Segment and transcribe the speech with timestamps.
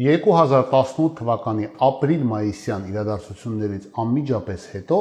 [0.00, 5.00] 2018 թվականի ապրիլ-մայիսյան իրադարձություններից անմիջապես հետո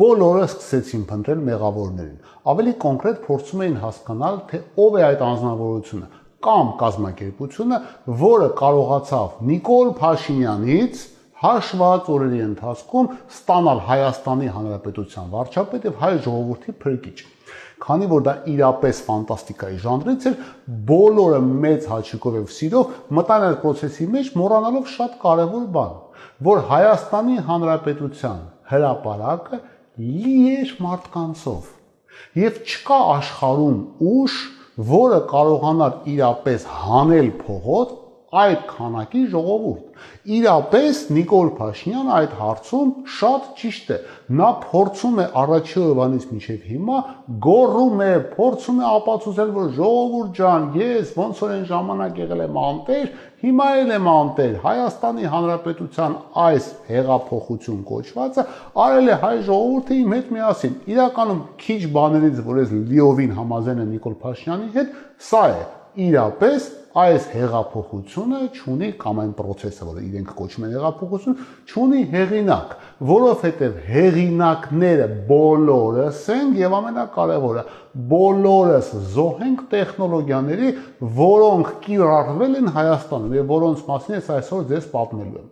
[0.00, 2.14] բոլորը սկսեցին փնտրել մեղավորներին։
[2.52, 6.08] Ավելի կոնկրետ փորձում էին հասկանալ, թե ով է այդ անձնավորությունը
[6.48, 7.78] կամ կազմակերպությունը,
[8.24, 11.02] որը կարողացավ Նիկոլ Փաշինյանից
[11.44, 17.18] հաշված օրերի ընթացքում ստանալ Հայաստանի Հանրապետության վարչապետ եւ հայ ժողովրդի փրկիչ
[17.82, 20.36] քանի որ դա իրապես ֆանտաստիկայի ժանրից էր,
[20.88, 25.94] բոլորը մեծ հաճույքով եւ սիրով մտան այդ process-ի մեջ, մոռանալով շատ կարեւոր բան,
[26.48, 28.40] որ Հայաստանի Հանրապետության
[28.72, 29.60] հրապարակը
[29.98, 31.72] լի էր մարդկանցով
[32.38, 33.78] եւ չկա աշխարհում
[34.10, 34.36] ուժ,
[34.88, 37.94] որը կարողանար իրապես հանել փողոց
[38.28, 39.88] այդ քանակի ժողովուրդ
[40.28, 43.96] իրապես Նիկոլ Փաշինյանը այդ հարցում շատ ճիշտ է։
[44.38, 46.98] Նա փորձում է առաջի օրվանից մինչև հիմա
[47.46, 52.60] գոռում է, փորձում է ապացուցել, որ ժողովուրդ ջան, ես ոնց որ այն ժամանակ եղել եմ
[52.68, 58.46] անտեր, հիմա էլ եմ անտեր։ Հայաստանի Հանրապետության այս հեղափոխություն կոչվածը
[58.84, 63.92] արել է հայ ժողովուրդը իմ հետ միասին։ Իրականում քիչ բաներից, որ ես լիովին համաձայն եմ
[63.94, 64.96] Նիկոլ Փաշինյանի հետ,
[65.28, 65.62] սա է.
[66.08, 66.66] Իրապես
[67.02, 71.36] այս հեղափոխությունը ճունի կամ այն process-ը, որը իրենք կոչում են հեղափոխություն,
[71.72, 72.72] ճունի հեղինակ,
[73.10, 77.64] որովհետև հեղինակները բոլորս են եւ ամենակարևորը
[78.12, 80.74] բոլորս զոհ ենք տեխնոլոգիաների,
[81.22, 85.48] որոնք կիրառվել են Հայաստանում եւ որոնց մասին ես այսօր ձեզ պատմելու եմ։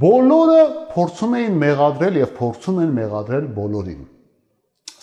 [0.00, 0.60] Բոլորը
[0.94, 4.04] փորձում էին մեղադրել եւ փորձում են մեղադրել բոլորին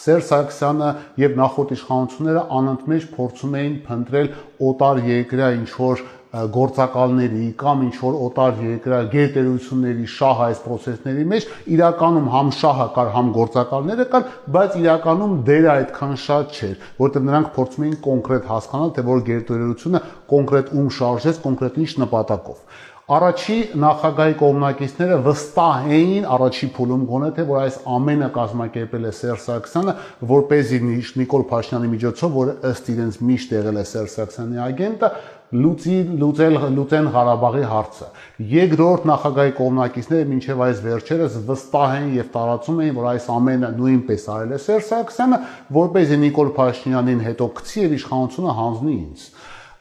[0.02, 4.34] Սերժ Սարգսյանը եւ նախորդ իշխանությունները անընդմեջ փորձում էին փնտրել
[4.72, 11.48] օտար երկրյա ինչ որ գործակալների կամ ինչ որ օտար երկրյա գերտերությունների շահ այս process-ների մեջ
[11.76, 17.52] իրականում համ շահը կար, համ գործակալները կար, բայց իրականում դերը այդքան շատ չէր, որտեղ նրանք
[17.58, 22.64] փորձում էին կոնկրետ հասկանալ, թե որ գերտերությունը կոնկրետ ում շարժեց, կոնկրետ ինչ նպատակով
[23.12, 29.42] առաջի նախագահի կողմնակիցները վստահ էին առաջի փուլում գոնե թե որ այս ամենը կազմակերպել է Սերժ
[29.48, 29.96] Սարգսյանը
[30.32, 30.80] որպեսզի
[31.22, 35.12] Նիկոլ Փաշինյանի միջոցով որ ըստ իրենց միշտ եղել է Սերժ Սարգսյանի ագենտը
[35.52, 38.06] լուծի լուծել լուծեն Ղարաբաղի հարցը
[38.52, 44.28] երկրորդ նախագահի կողմնակիցները մինչև այս վերջերս վստահ են եւ տարածում էին որ այս ամենը նույնպես
[44.32, 45.42] արել է Սերժ Սարգսյանը
[45.82, 49.28] որպեսզի Նիկոլ Փաշինյանին հետո գցի եւ իշխանությունը հանձնի ինձ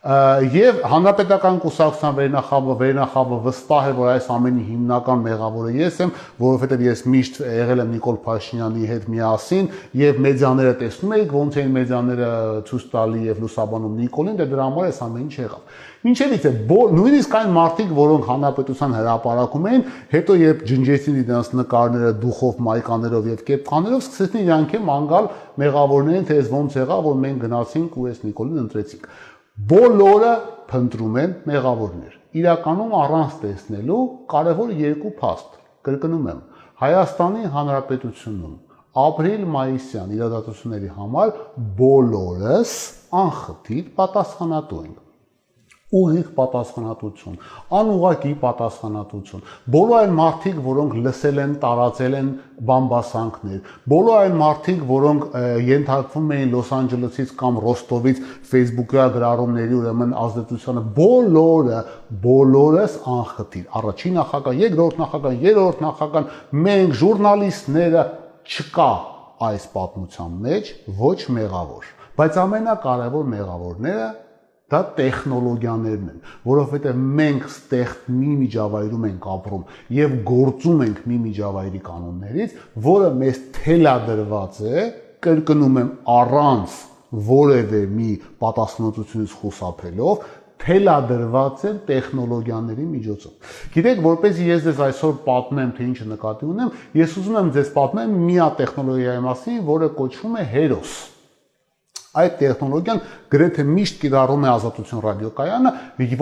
[0.01, 6.85] եւ հանրապետական կուսակցության վերնախավը վերնախավը վստահ է որ այս ամենի հիմնական մեղավորը ես եմ որովհետեւ
[6.87, 9.69] ես միշտ եղել եմ Նիկոլ Փաշինյանի հետ միասին
[10.01, 12.33] եւ մեդիաները տեսնում էիք ոնց էին մեդիաները
[12.71, 17.35] ցույց տալի եւ լուսաբանում Նիկոլին դե դրա համար այս ամեն ինչ եղավ Ինչևից է նույնիսկ
[17.37, 19.83] այն մարդիկ, որոնք հանրապետության հրապարակում էին,
[20.15, 25.29] հետո երբ ջնջեցին իրենց նկարները դուխով, մայկաներով եւ կեպքաներով, սկսեցին իրանք եմ անգալ
[25.61, 29.05] մեղավորներին, թե ոնց եղա, որ մենք գնացինք ու այս Նիկոլին ընտրեցինք
[29.69, 30.33] բոլորը
[30.71, 33.99] փնտրում են մեղավորներ։ Իրականում առանց տեսնելու
[34.33, 36.41] կարևոր երկու փաստ։ Կրկնում եմ,
[36.81, 38.55] Հայաստանի Հանրապետությունում
[39.05, 41.35] ապրիլ-մայիսյան իրադարձությունների համար
[41.83, 42.75] բոլորս
[43.21, 45.10] անխտիր պատասխանատու ենք
[45.91, 47.39] ուղիղ պատասխանատվություն,
[47.75, 49.41] անուղակի պատասխանատվություն։
[49.75, 52.29] Բոլոր այն մարդիկ, որոնք լսել են, տարածել են
[52.71, 55.27] բամբասանքներ, բոլոր այն մարդիկ, որոնք
[55.67, 61.83] ենթարկվում էին Լոս Անջելեսից կամ Ռոստովից Facebook-յա գրառումների ուրեմն ազդեցությանը, բոլորը,
[62.31, 66.33] բոլորս անխտիր։ Առաջին նախագահ, երկրորդ նախագահ, երրորդ նախագահ,
[66.71, 68.09] մենք ժուրնալիստները
[68.47, 68.91] չկա
[69.51, 74.09] այս պատմության մեջ ոչ մեղավոր, բայց ամենակարևոր մեղավորները
[74.71, 79.65] Դա տեխնոլոգիաներն են, որովհետև մենք ստեղ մի միջավայրում ենք ապրում
[79.97, 82.55] եւ գործում ենք մի միջավայրի կանոններից,
[82.87, 84.85] որը մեզ թելադրված է,
[85.27, 86.79] կրկնում եմ, առանց
[87.31, 88.11] որևէ մի
[88.45, 90.29] պատասխանատվությունից խուսափելով,
[90.61, 97.17] թելադրված են տեխնոլոգիաների միջոցով։ Գիտեք, որպեսզի ես ձեզ այսօր պատմեմ, թե ինչը նկատի ունեմ, ես
[97.21, 101.01] ուզում եմ ձեզ պատմեմ միա տեխնոլոգիայի մասին, որը կոչվում է Heros
[102.11, 103.01] Այդ տեխնոլոգիան
[103.31, 105.71] գրեթե միշտ կիրառում է ազատություն ռադիոկայանը,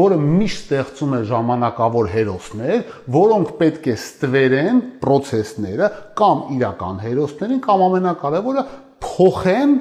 [0.00, 2.82] որը միշտ ստեղծում է ժամանակավոր հերոսներ,
[3.14, 5.88] որոնք պետք է ստվերեն process-ները
[6.20, 8.66] կամ իրական հերոսներին կամ ամենակարևորը
[9.08, 9.72] փոխեն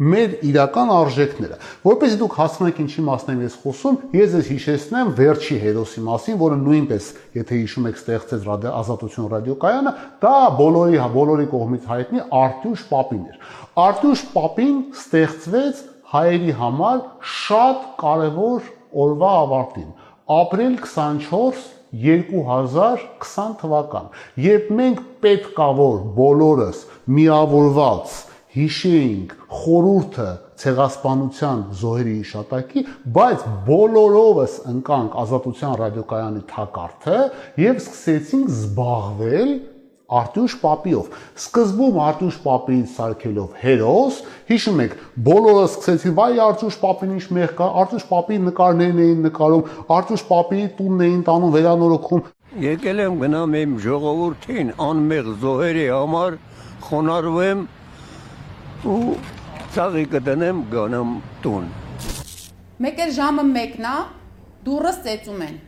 [0.00, 5.58] մեր իրական արժեքները։ Որպես դուք հասկանաք ինչի մասն եմ ես խոսում, ես ես հիշեցնեմ վերջի
[5.62, 9.92] հերոսի մասին, որը նույնպես, եթե հիշում եք, ստեղծեց ռադիո ազատություն ռադիոկայանը,
[10.22, 13.52] դա բոլորի բոլորի կողմից հայտնի Արտյուշ Պապին էր։
[13.82, 16.98] Արտյուշ Պապին ստեղծվեց հայերի համար
[17.36, 18.72] շատ կարևոր
[19.02, 19.92] օրվա ավարտին։
[20.32, 24.06] Ապրիլ 24 2020 թվական,
[24.40, 26.78] երբ մենք պետքա որ բոլորս
[27.18, 28.14] միավորված
[28.52, 30.28] հիշեինք խորուրդը
[30.62, 32.82] ցեղասպանության զոհերի իշտակի,
[33.16, 37.20] բայց բոլորովս ընկանք ազատության ռադիոկայանի թակարդը
[37.62, 39.54] եւ սկսեցինք զբաղվել
[40.12, 41.06] Արտուշ Պապիով։
[41.40, 44.18] Սկզբում Արտուշ Պապին սարքելով հերոս,
[44.50, 44.96] հիշում եք,
[45.28, 49.62] բոլորը սկսեցին, վայ Արտուշ Պապին ինչ մեղ կա, Արտուշ Պապի նկարներն էին նկարում,
[49.96, 52.26] Արտուշ Պապի տունն էին տանում վերանորոգում։
[52.68, 56.36] Եկել եմ գնամ իմ ժողովրդին անմեղ զոհերի համար
[56.92, 57.62] խոնարհվեմ
[58.82, 59.14] ու
[59.74, 61.10] ցաղի կդնեմ գանամ
[61.44, 61.66] տուն։
[62.82, 63.92] Մեկ էլ ժամը 1-ն է,
[64.66, 65.60] դուրս ծեծում են։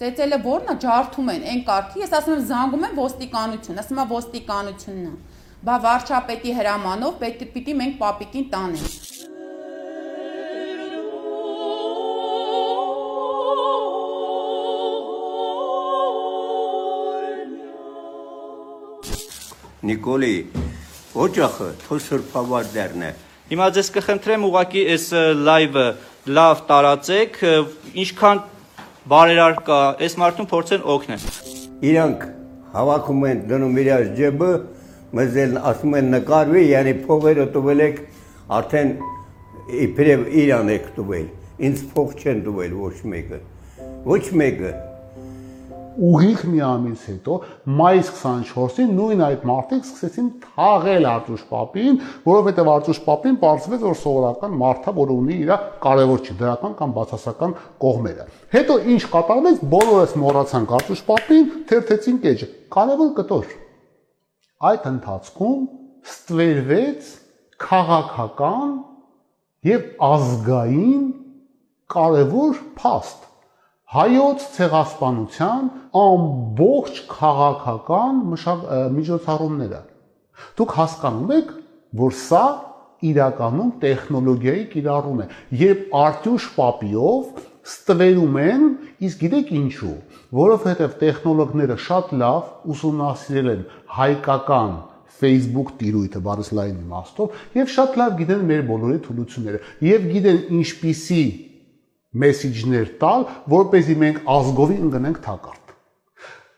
[0.00, 4.06] Ծեծելը ո՞րն է, ջարդում են, այն կարգի, ես ասում եմ զանգում եմ ոստիկանություն, ասում է
[4.14, 5.14] ոստիկանությունն է։
[5.66, 8.94] Բա վարչապետի հրամանով պետք է պիտի մենք պապիկին տանենք։
[19.90, 20.34] Նիկոլի,
[21.10, 23.10] օջախը թո սրբավար դերն է։
[23.50, 25.06] Հիմա ձեզ կխնդրեմ ուղակի այս
[25.42, 25.86] լայվը
[26.36, 27.38] լավ տարածեք,
[28.04, 28.42] ինչքան
[29.10, 31.24] բարերար կա, այս մարդուն փորձեն օգնել։
[31.90, 32.22] Իրանք
[32.76, 34.50] հավաքում են դնում իրար ջեբը,
[35.18, 37.98] մեզ էլ ասում են նկարվի, yani փողերը տվել եք
[38.60, 38.92] արդեն
[39.90, 41.26] իբրև իրան եք տվել։
[41.70, 43.40] Ինձ փող չեն տվել ոչ մեկը։
[44.06, 44.70] Ոչ մեկը
[46.00, 47.36] ուղիղ մի ամիս հետո
[47.80, 54.56] մայիս 24-ին նույն այդ մարդիկ սկսեցին թաղել Արտուշ Պապին, որովհետև Արտուշ Պապին բարձվեց որ սովորական
[54.60, 55.52] մարդա, որը ունի իր
[55.84, 57.54] կարևոր չի դրական կամ բացասական
[57.84, 58.26] կողմերը։
[58.56, 62.50] Հետո ինչ կատարվեց, բոլորս մոռացանք Արտուշ Պապին, թերթեցին կեջը։
[62.80, 63.56] Կարևոր կտոր։
[64.70, 65.60] Այդ ընթացքում
[66.10, 67.10] ստվերվեց
[67.60, 68.76] քաղաքական
[69.68, 71.02] եւ ազգային
[71.92, 73.29] կարևոր փաստ
[73.90, 78.18] հայոց ցեղասպանության ամբողջ քաղաքական
[78.94, 79.80] միջոցառումները։
[80.60, 81.48] Դուք հասկանում եք,
[82.00, 82.44] որ սա
[83.10, 85.26] իրականում տեխնոլոգիայի կիրառում է,
[85.64, 88.64] երբ Արտյուշ Պապիով ստվերում են,
[89.10, 89.96] իսկ գիտեք ինչու,
[90.38, 93.66] որովհետև տեխնոլոգները շատ լավ ուսումնասիրել են
[93.98, 94.72] հայկական
[95.20, 101.24] Facebook տիրույթը բարձ լայն իմաստով եւ շատ լավ գիտեն մեր բոլորի թուլությունները եւ գիտեն ինչպիսի
[102.10, 105.60] մեսիջներ տալ, որ เป զի մենք ազգովի ընկնենք թակարդ։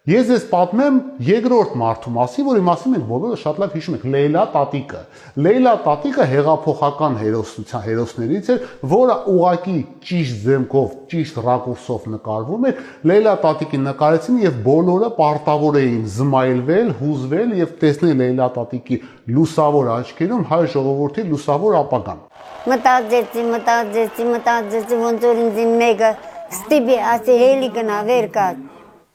[0.03, 4.41] Ես ես պատմեմ երկրորդ մարդու մասին, որի մասին մենք բոլորը շատ լավ հիշում ենք, Լեյլա
[4.55, 5.03] Տատիկը։
[5.47, 8.65] Լեյլա Տատիկը հեղափոխական հերոսության հերոսներից էր,
[8.95, 9.77] որը ուղակի
[10.09, 12.83] ճիշտ զեմքով, ճիշտ ռակուրսով նկարվում էր։
[13.13, 19.01] Լեյլա Տատիկին նկարեցին եւ բոլորը պարտավոր էին զմայլվել, հուզվել եւ տեսնել Լեյլա Տատիկի
[19.39, 22.27] լուսավոր աչքերում հայ ժողովրդի լուսավոր ապագան
[22.71, 26.11] մտածեցի, մտածեցի, մտածեցի, ոնց որ ինձ մեկը
[26.53, 28.49] ստիպի ասի հելի գնա վեր կա։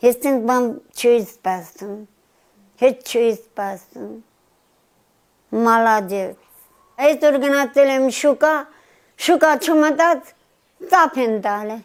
[0.04, 0.66] Ես ցենց բան
[0.98, 2.00] չի սպասում։
[2.82, 4.10] Հետ չի սպասում։
[5.68, 6.36] Մալադեց։
[7.08, 8.54] Այսօր գնացել եմ շուկա,
[9.28, 10.34] շուկա չմտած,
[10.92, 11.78] ծափ են տալը։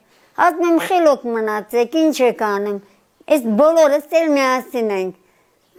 [0.46, 2.80] Ասում եմ խելոք մնացեք, ինչ եք անում։
[3.32, 5.14] Այս բոլորս էլ միասին ենք։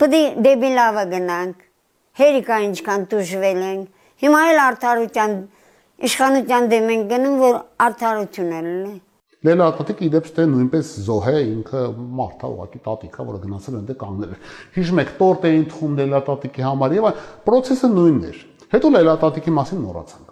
[0.03, 1.67] է դեպի լավը գնանք։
[2.23, 5.35] Հերիկա ինչքան դժվել ենք։ Հիմա էլ արդարության
[6.07, 8.93] իշխանության դեմ են գնում, որ արդարություն է լինի։
[9.43, 11.79] Լելա տատիկը իդեպ ստե նույնպես զոհ է, ինքը
[12.19, 16.63] մարդա ուղակի տատիկա, որը գնացել ընդ կանգնել էր։ Հիշում եք, տորտ էին թխում Լելա տատիկի
[16.69, 17.09] համար եւ
[17.49, 18.39] պրոցեսը նույնն էր։
[18.73, 20.31] Հետո Լելա տատիկի մասին մոռացանք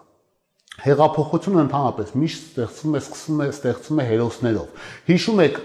[0.81, 5.59] հեղափոխությունը ընդհանրապես միշտ ստեղծվում է, սկսվում է, ստեղծվում է հերոսներով։ Հիշում եք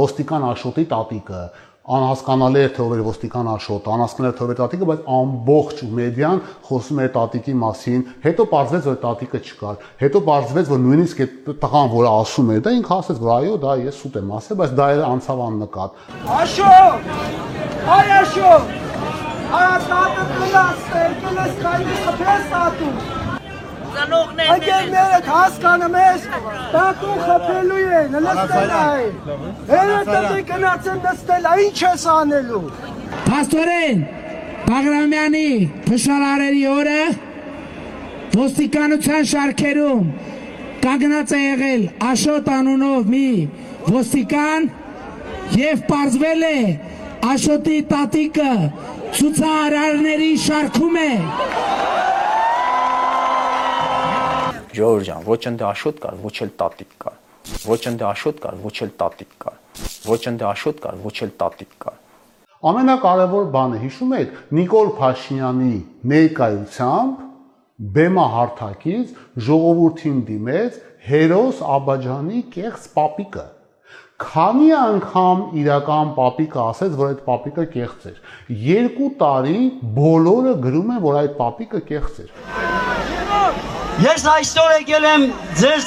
[0.00, 1.42] ոստիկան Աշոտի տատիկը,
[1.90, 7.54] անհասկանալի ով էր ոստիկան Աշոտ, անհասկանալի ով էր տատիկը, բայց ամբողջ մեդիան խոսում էր տատիկի
[7.60, 12.62] մասին, հետո պարզվեց որ տատիկը չկար, հետո պարզվեց որ նույնիսկ այդ տղան, որը ասում էր,
[12.66, 16.04] դա ինքը ասեց որ այո, դա ես սուտ եմ ասել, բայց դա էր անցավ աննկատ։
[16.40, 17.10] Աշոտ!
[17.90, 18.78] Այ Աշոտ!
[19.50, 23.29] Այ տատը կնաս, եկել ես քայլի խփես ատում։
[23.94, 26.26] Ծնողներն Անկերներդ հասկանում ես,
[26.74, 29.04] տատու խփելու են, նստել այ։
[29.70, 32.62] Հերետը կնացեն նստել, ինչ ես անելու։
[33.30, 34.04] Պաստորեն
[34.70, 35.48] Բաղրամյանի
[35.88, 37.00] փշարարերի օրը
[38.40, 40.04] ոստիկանության շարքերում
[40.84, 43.26] կանգնած է եղել Աշոտ անունով մի
[43.96, 44.68] ոստիկան
[45.60, 46.60] եւ պարզվել է
[47.30, 48.52] Աշոտի տատիկը
[49.18, 51.10] ցուցարարների շարքում է
[54.70, 57.16] Ժողովուրդ ջան, ոչ ընդ աշոտ կար, ոչ էլ տատիկ կար։
[57.70, 59.56] Ոչ ընդ աշոտ կար, ոչ էլ տատիկ կար։
[60.10, 61.98] Ոչ ընդ աշոտ կար, ոչ էլ տատիկ կար։
[62.70, 65.76] Ամենակարևոր բանը հիշում եք Նիկոլ Փաշինյանի
[66.12, 67.22] ներկայությամբ
[67.96, 69.14] բեմա հարթակից
[69.48, 70.76] ժողովրդին դիմեց
[71.08, 73.46] հերոս Աբաջանի կեղծ պապիկը
[74.20, 78.18] Քանի անգամ իրական պապիկը ասեց, որ այդ պապիկը կեղծ էր։
[78.66, 79.62] Երկու տարի
[79.96, 82.34] բոլորը գրում են, որ այդ պապիկը կեղծ էր։
[84.00, 85.24] Ես այսօր եկել եմ
[85.60, 85.86] ձեզ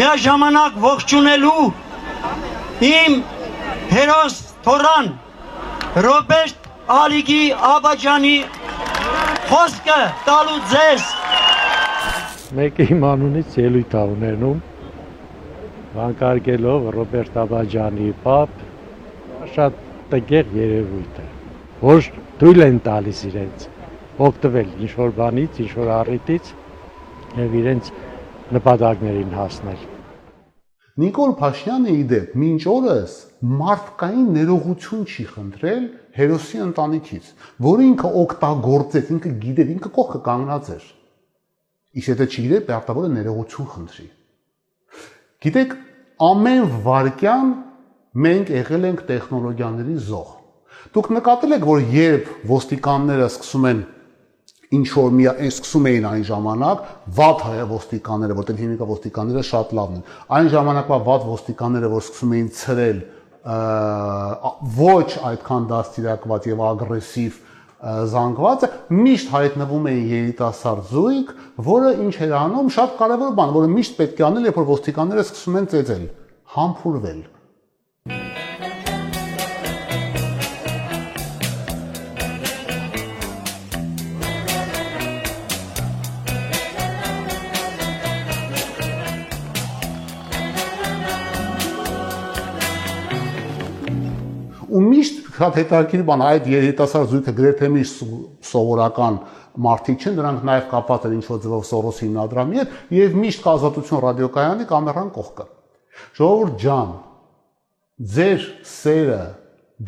[0.00, 1.64] միաժամանակ ողջունելու
[2.88, 3.16] իմ
[3.90, 5.10] հերոս Թորան
[6.06, 8.32] Ռոբերտ Ալիգի Աբաջանի
[9.50, 9.98] խոսքը
[10.30, 11.10] տալու ձեզ
[12.62, 14.64] մեկը իմ անունից ելույթ ա ունենում
[16.00, 18.58] վանկարկելով Ռոբերտ Աբաջանի պապ
[19.60, 19.80] շատ
[20.16, 21.30] տգեղ երևույթ է
[21.84, 23.72] որ թույլ են տալիս իրենց
[24.32, 26.54] օգտվել ինչ որ բանից, ինչ որ առիթից
[27.34, 27.90] եւ իրենց
[28.54, 29.84] նպատակներին հասնել
[30.94, 33.14] Նիկոլ Փաշյանը իդեպ մինչ օրս
[33.60, 35.86] մարդկային ներողություն չի խնդրել
[36.18, 37.30] հերոսի ընտանիքից,
[37.66, 40.86] որը ինքը օգտագործեց, ինքը գիտեր, ինքը կողքը կանգնած էր։
[41.98, 44.06] Իսկ եթե չգիտեր, պարտավոր է ներողություն խնդրի։
[45.44, 45.74] Գիտեք,
[46.30, 47.50] ամեն վարքյան
[48.14, 50.30] մենք եղել ենք տեխնոլոգիաների զոհ։
[50.94, 53.82] Դուք նկատել եք, որ երբ ոստիկանները սկսում են
[54.72, 56.84] ինչ որ մի այն սկսում էին այն ժամանակ
[57.18, 60.06] վատ հայ ոստիկանները, որտեղ հիմիկա ոստիկանները շատ լավն են։
[60.38, 63.02] Այն ժամանակվա վատ ոստիկանները, որ սկսում էին ցրել
[63.44, 67.42] ոչ այդքան դաստիարակված եւ ագրեսիվ
[67.84, 71.34] զանգվածը միշտ հայտնվում է երիտասարդ զույգ,
[71.68, 75.24] որը ինչ էր անում, շատ կարևոր բան, որը միշտ պետք է անել, երբ որ ոստիկանները
[75.28, 76.06] սկսում են ծեծել,
[76.56, 77.20] համբուրվել
[95.34, 98.02] շատ հետաքրքիր բան այդ երիտասարդ զույգը գրեթե միշտ
[98.46, 99.16] սովորական
[99.64, 104.66] մարդիկ չեն, նրանք նաև կապված են ինչ-որ ձևով Սորոսի հիմնադրամի հետ եւ միշտ ազատություն ռադիոկայանի
[104.70, 105.46] կամերան կողքը։
[106.18, 106.92] Ժողովուրդ ջան,
[108.14, 109.20] ձեր սերը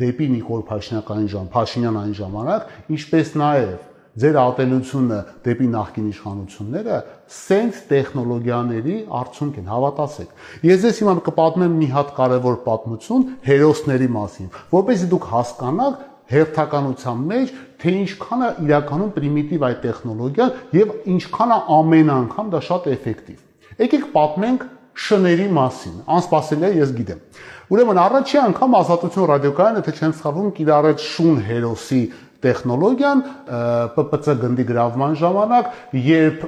[0.03, 6.99] դեպի Նիկոլ Փաշինյանային ժամ, Փաշինյան այն ժամանակ, ինչպես նաև ձեր ատելությունը դեպի նախկին իշխանությունները
[7.37, 10.31] սենց տեխնոլոգիաների արդյունք են, հավատացեք։
[10.67, 17.53] Ես ձեզ հիմա կպատմեմ մի հատ կարևոր պատմություն հերոսների մասին, որպեսզի դուք հասկանաք հերթականության մեջ,
[17.83, 23.45] թե ինչքան է իրականում պրիմիտիվ այդ տեխնոլոգիան եւ ինչքան է ամեն անգամ դա շատ էֆեկտիվ։
[23.85, 27.21] Եկեք պատմենք շների մասին։ Անսպասելի է, ես գիտեմ։
[27.67, 32.01] Ուրեմն առաջի անգամ ազատություն ռադիոկայանը, թե չեմ սխալվում, կիրառեց շուն հերոսի
[32.47, 33.23] տեխնոլոգիան
[33.97, 35.71] ՊՊՑ գնդի գրավման ժամանակ,
[36.07, 36.45] երբ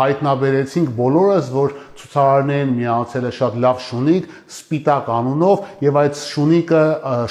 [0.00, 6.82] հայտնաբերեցինք բոլորս, որ ցուցարարներին միացել է շատ լավ շունիկ սպիտակ անունով եւ այդ շունիկը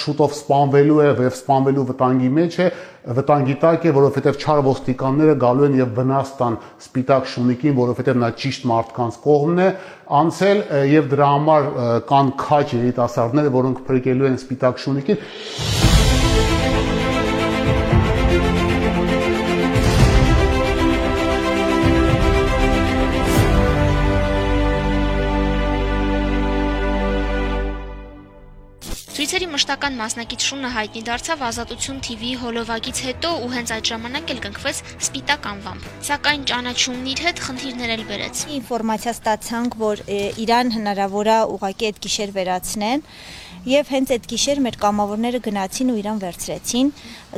[0.04, 2.68] շուտով սպանվելու է եւ սպանվելու վտանգի մեջ է,
[3.20, 8.30] վտանգի տակ է, որովհետեւ չար ոստիկանները գալու են եւ վնաս տան սպիտակ շունիկին, որովհետեւ նա
[8.44, 9.70] ճիշտ մարդկանց կողմն է
[10.20, 10.62] անցել
[10.94, 11.72] եւ դրա համար
[12.12, 15.20] կան քաչ երիտասարդներ, որոնք փրկելու են սպիտակ շունիկին
[29.40, 34.42] Ցույցերի մշտական մասնակից շունը հայտնի դարձավ Ազատություն TV հոլովակից հետո ու հենց այդ ժամանակ էլ
[34.46, 40.04] կնքվեց Սպիտակ անվամբ։ Սակայն ճանաչումն իր հետ խնդիրներ էլ բերեց։ Ինֆորմացիա ստացանք, որ
[40.44, 43.06] Իրան հնարավոր է ուղակի այդ գիշեր վերացնեն
[43.68, 46.92] եւ հենց այդ գիշեր մեր կամավորները գնացին ու իրան վերցրեցին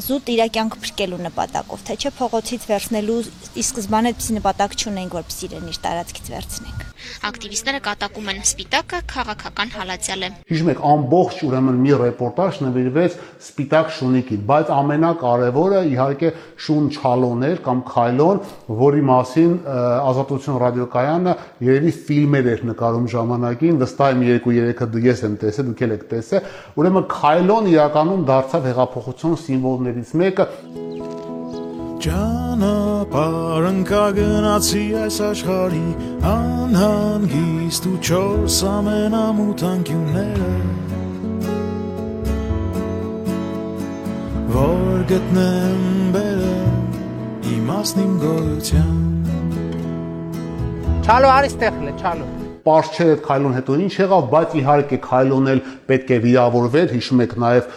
[0.05, 3.17] զուտ իր կյանքը փրկելու նպատակով թե չէ փողոցից վերցնելու
[3.57, 6.85] ի սկզբանե այդպիսի նպատակ չունենք որպես իրեն իր տարածքից վերցնենք
[7.25, 13.91] ակտիվիստները կատակում են սպիտակը քաղաքական հալածյալ է հիշում եք ամբողջ ուրեմն մի ռեպորտաժ նվիրվեց սպիտակ
[13.97, 16.31] շունիկին բայց ամենակարևորը իհարկե
[16.65, 18.41] շուն չալոներ կամ քայլոն
[18.81, 19.51] որի մասին
[20.11, 21.35] ազատություն ռադիոկայանը
[21.71, 27.09] երևի ֆիլմեր էր նկարում ժամանակին վստահ եմ 2-3-ը ես եմ տեսել դուք եք տեսել ուրեմն
[27.15, 30.45] քայլոն իրականում դարձավ հեղափոխություն սիմվոլներից մեկը
[32.01, 35.83] Ճանապարհ ընկա գնացի այս աշխարհի
[36.31, 40.49] անհանգիստ ու չորս ամենամութ անկյունները
[44.57, 45.85] որ գտնեմ
[46.17, 46.57] բերը
[47.53, 48.99] իմաստ իմ գոյության
[51.01, 55.61] Չալո արի ստեղլե, չալո Պարզ չէ այդ քայլոն հետո ինչ եղավ, բայց իհարկե քայլոն էլ
[55.87, 57.71] պետք է վիրավորվեր, հիշում եք նաև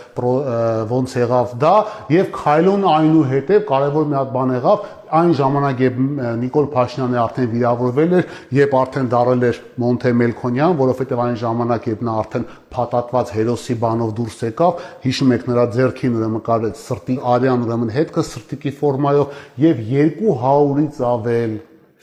[0.90, 1.72] ոնց եղավ դա,
[2.14, 5.98] եւ քայլոն այնուհետեւ կարևոր մի հատ բան եղավ, այն ժամանակ երբ
[6.42, 12.02] Նիկոլ Փաշինյանը արդեն վիրավորվել էր, երբ արդեն դարել էր Մոնթե Մելքոնյան, որովհետև այն ժամանակ երբ
[12.08, 17.68] նա արդեն փաթաթված հերոսի բանով դուրս եկավ, հիշում եք նրա ձեռքին ուրեմն կարեց սրտի արյան
[17.68, 21.54] ուրեմն հետքը սրտիկի ֆորմայով եւ 200-ից ավել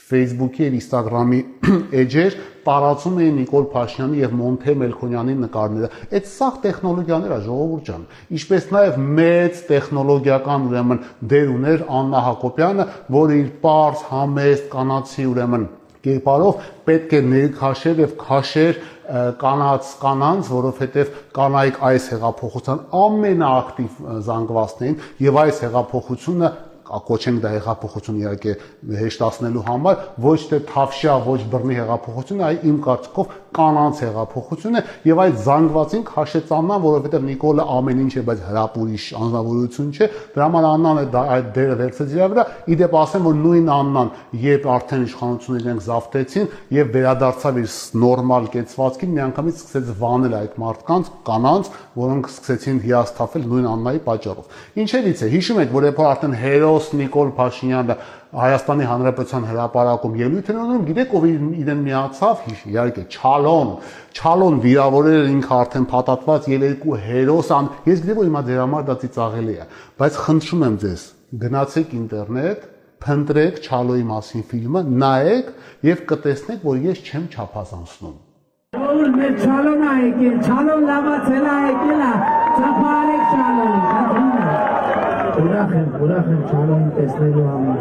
[0.08, 1.40] Facebook-ի եւ Instagram-ի
[2.02, 8.04] էջեր տարածում էին Նիկոլ Փաշինյանի եւ Մոնթե Մելքոնյանի նկարները։ Այդ սաղ տեխնոլոգիաներ է ժողովուրդ ջան։
[8.38, 15.70] Ինչպես նաեւ մեծ տեխնոլոգիական ուրեմն դեր ուներ Աննա Հակոբյանը, որը իր པարզ, համեստ, կանացի ուրեմն
[16.02, 18.80] կերպարով պետք է ներքաշեր եւ քաշեր
[19.38, 26.50] կանաց կանանց, որովհետև կանայք այս հեղափոխության ամենաակտիվ զանգվածներին եւ այս հեղափոխությունը
[27.08, 28.54] կոչենք դա հեղափոխություն իհարկե
[29.02, 35.20] հեշտացնելու համար, ոչ թե թավշյա, ոչ բռնի հեղափոխություն, այլ իմ կարծիքով կանանց հեղափոխություն է եւ
[35.22, 41.00] այդ զանգվածին քաշեցաննան, որովհետեւ Նիկոլը ամեն ինչ է, բայց հրապուրիշ անznավորություն չէ, դրա համար Աննան
[41.02, 44.10] է այդ դերը վերցրեց իր վրա։ Իդեպ ասեմ, որ նույն Աննան,
[44.42, 51.10] երբ արդեն իշխանությունները իրենք զավթեցին եւ վերադարձավ իր նորմալ կեցվածքին, միանգամից սկսեց վանել այդ մարդկանց,
[51.28, 51.70] կանանց,
[52.02, 57.30] որոնք սկսեցին հիասթափել նույն Աննայի պատճառով։ Ինչերից է։ Հիշում եք, որ երբ արդեն հերոս Նիկոլ
[57.38, 57.96] Փաշինյանը
[58.32, 63.72] Հայաստանի Հանրապետության հրապարակում ելույթ են ունում, գիտեք ով իրեն միացավ, իհարկե Չալոն,
[64.16, 69.56] Չալոն վիրավորել ինքը արդեն փաթաթված ելերկու հերոսան։ Ես գիտեմ որ հիմա ձեր համար դա ծիծաղելի
[69.62, 69.68] է,
[70.00, 71.06] բայց խնդրում եմ ձեզ,
[71.42, 72.66] գնացեք ինտերնետ,
[73.02, 75.48] փնտրեք Չալոյի մասին ֆիլմը, նայեք
[75.92, 78.20] եւ կտեսնեք, որ ես չեմ չափազանցնում։
[78.82, 82.04] Որ մեր Չալոն ա եկել, Չալոն լավացել ա եկել,
[82.62, 84.01] ծափարեք Չալոնին,
[85.42, 87.78] ուրախ եմ, ուրախ եմ Չարոն տեսնելու համար։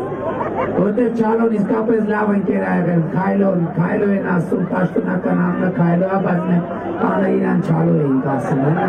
[0.78, 6.20] Որտեղ Չարոն իսկապես լավ ընկեր ա եղել, Քայլոն, Քայլո են ասում, պաշտոնական անունը Քայլո ա,
[6.26, 8.88] բայց մենք տանը իրան Չարո էինք ասում, հա։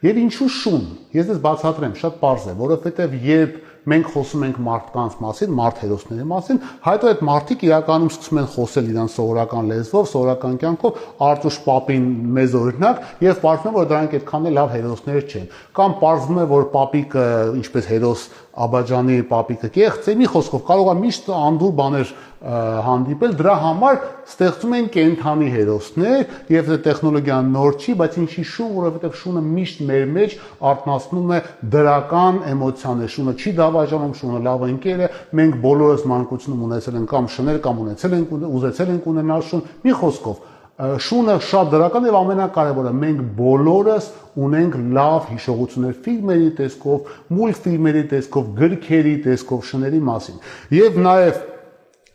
[0.00, 3.56] Եվ ինչու շուն։ Ես դες բացատրեմ, շատ པարզ է, որովհետև երբ
[3.88, 8.90] մենք խոսում ենք մարդկանց մասին, մարդ հերոսների մասին, հայտո այդ մարդիկ իրականում սկսում են խոսել
[8.90, 14.58] իրանց սովորական լեզվով, սովորական կյանքով, Արտուշ Պապին մեզ օրինակ, եւ է, որ դրանք այդքան էլ
[14.60, 15.48] լավ հերոսներ չեն։
[15.80, 17.26] Կամ պարզվում է, որ Պապիկը
[17.60, 18.26] ինչպես հերոս
[18.60, 23.96] Աբաջանի Պապիկը կեղծ է, մի խոսքով կարող է միշտ անդուր բաներ հանդիպել, դրա համար
[24.30, 29.82] ստեղծում են կենթանի հերոսներ եւ դա տեխնոլոգիան նոր չի, բայց ինչի շուն, որովհետեւ շունը միշտ
[29.90, 30.36] մեր մեջ
[30.70, 31.40] արտնասնում է
[31.74, 37.28] դրական էմոցիաներ, շունը չի դավաճանում, շունը լավ ընկեր է, մենք բոլորս մանկությունում ունեցել ենք կամ
[37.36, 40.48] շներ կամ ունեցել ենք ուզեցել ենք ունենալ շուն, մի խոսքով
[40.80, 44.08] շունը շատ դրական եւ ամենակարևորը մենք բոլորս
[44.40, 50.42] ունենք լավ հիշողություններ ֆիլմերի տեսքով, մուլտֆիլմերի տեսքով, գրքերի տեսքով շների մասին։
[50.78, 51.40] Եվ նաեւ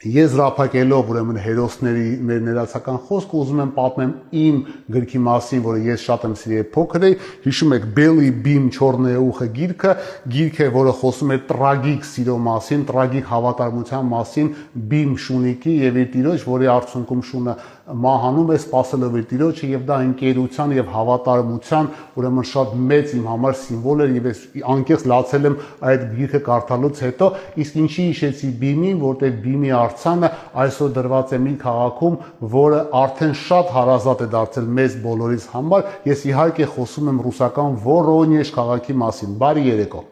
[0.05, 4.57] եզրափակելով ուրեմն հերոսների մեր ներածական խոսքը ուզում եմ պատմեմ իմ
[4.95, 9.47] գրքի մասին, որը ես շատ եմ սիրել փոքր էի, հիշում եք Belly Beam Չորնե ուխը
[9.55, 9.95] գիրքը,
[10.35, 14.51] գիրք է, որը խոսում է տրագիկ սիրո մասին, տրագիկ հավատարմության մասին
[14.93, 19.97] Beam շունիկի եւ իր տիրոջ, որի արդյունքում շունը մահանում է սпасելով իր տիրոջը եւ դա
[20.05, 24.41] ընկերության եւ հավատարմության ուրեմն շատ մեծ իմ համար սիմվոլ էր եւ ես
[24.73, 25.57] անկեղծ լացել եմ
[25.91, 27.29] այդ գիրքը կարդալուց հետո
[27.65, 30.31] իսկ ինչի հիշեցի բիմին որտեղ բիմի արցանը
[30.65, 32.19] այսօր դրված է մի քաղաքում
[32.57, 38.55] որը արդեն շատ հարազատ է դարձել մեզ բոլորիս համար ես իհարկե խոսում եմ ռուսական Վորոնեժ
[38.57, 40.05] քաղաքի մասին բարի երեկո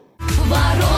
[0.44, 0.93] Բարո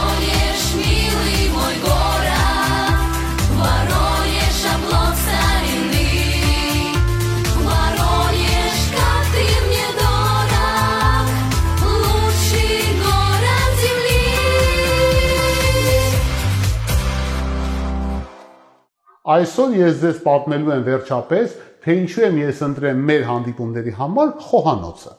[19.27, 25.15] Այսօր ես ձեզ պատմելու եմ վերջապես, թե ինչու եմ ես ընտրել մեր հանդիպումների համար խոհանոցը։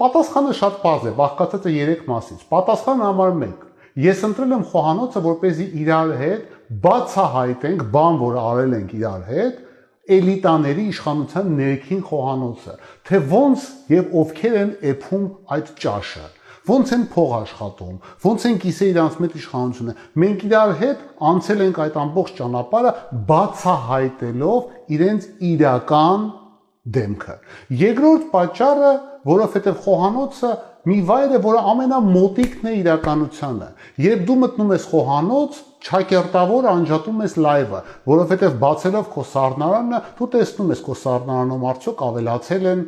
[0.00, 3.52] Պատասխանը շատ պարզ է, բաղկացած է 3 մասից։ Պատասխանը համար 1
[4.00, 6.56] Ես ընտրել եմ խոհանոցը, որպեսզի իրար հետ
[6.88, 9.62] բացահայտենք բան, որ արել ենք իրար հետ,
[10.16, 12.76] էլիտաների իշխանության ներքին խոհանոցը,
[13.10, 15.26] թե ոնց եւ ովքեր են էփում
[15.58, 16.28] այդ ճաշը
[16.68, 17.94] ոնց են փող աշխատում,
[18.24, 22.92] ոնց են կիսե իրանց մեծ իշխանությունը։ Մենք իրար հետ անցել ենք այդ ամբողջ ճանապարհը
[23.30, 26.26] բացահայտելով իրենց իրական
[26.90, 27.36] դեմքը։
[27.80, 28.92] Երկրորդ պատճառը,
[29.30, 30.52] որովհետև խոհանոցը
[30.88, 33.66] մի վայր է, որը ամենամոտիկն է իրականությանը։
[34.00, 40.72] Երբ դու մտնում ես խոհանոց, ճակերտավոր անջատում ես լայվը, որովհետև բացելով քո սառնարանը, դու տեսնում
[40.72, 42.82] ես քո սառնարանում արդյոք ավելացել են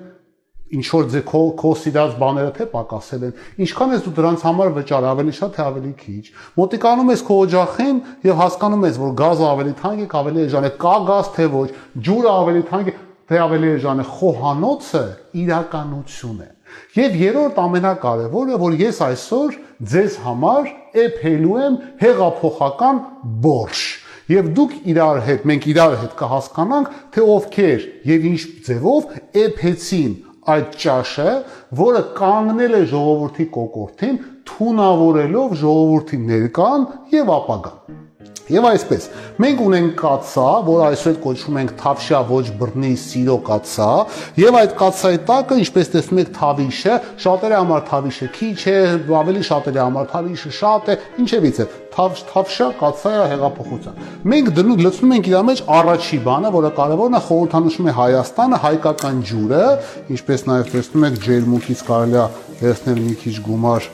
[0.73, 3.35] ինչ որ ձե քո քո սիրած բաները թե պակասել են
[3.67, 6.25] ինչքան ես դու դրանց համար վճար ավելի շատ թե ավելի քիչ
[6.61, 10.73] մոտիկանում ես քո օջախին եւ հասկանում ես որ գազը ավելի թանկ է ավելի էժան է
[10.87, 11.69] կա գազ թե ոչ
[12.09, 12.97] ջուրը ավելի թանկ է
[13.33, 15.05] թե ավելի էժան է խոհանոցը
[15.45, 16.51] իրականություն է
[16.97, 19.57] Եվ երրորդ ամենակարևորը, որ ես այսօր
[19.93, 20.69] ձեզ համար
[21.03, 23.01] էփելու եմ հեղափոխական
[23.45, 23.83] բորշ։
[24.33, 30.13] Եվ դուք իրար հետ, մենք իրար հետ կհասկանանք, թե ովքեր եւ ինչ ձևով էփեցին
[30.51, 31.33] այդ ճաշը,
[31.79, 34.17] որը կանգնել է ժողովրդի կոկորտին,
[34.51, 38.01] թունավորելով ժողովրդի ներկան եւ ապագան։
[38.53, 39.05] Եվ այսպես,
[39.43, 43.91] մենք ունենք կացա, որ այսօր կոչվում ենք թավշյա ոչ բռնի սիրո կացա,
[44.43, 48.77] եւ այդ կացայի տակը, ինչպես տեսնում եք, թավիշը, շատերի համար թավիշը քիչ է,
[49.23, 53.99] ավելի շատերի համար թավիշը շատ է, ինչևից է թավ թավշա կացայա հեղափոխության։
[54.33, 59.21] Մենք դնում լցնում ենք իր մեջ առաջի բանը, որը կարևորն է խորհրդանշում է Հայաստանը, հայկական
[59.29, 59.67] ջուրը,
[60.17, 62.27] ինչպես նաև տեսնում եք ջերմուկից կարելի է
[62.63, 63.91] վերցնել մի քիչ գումար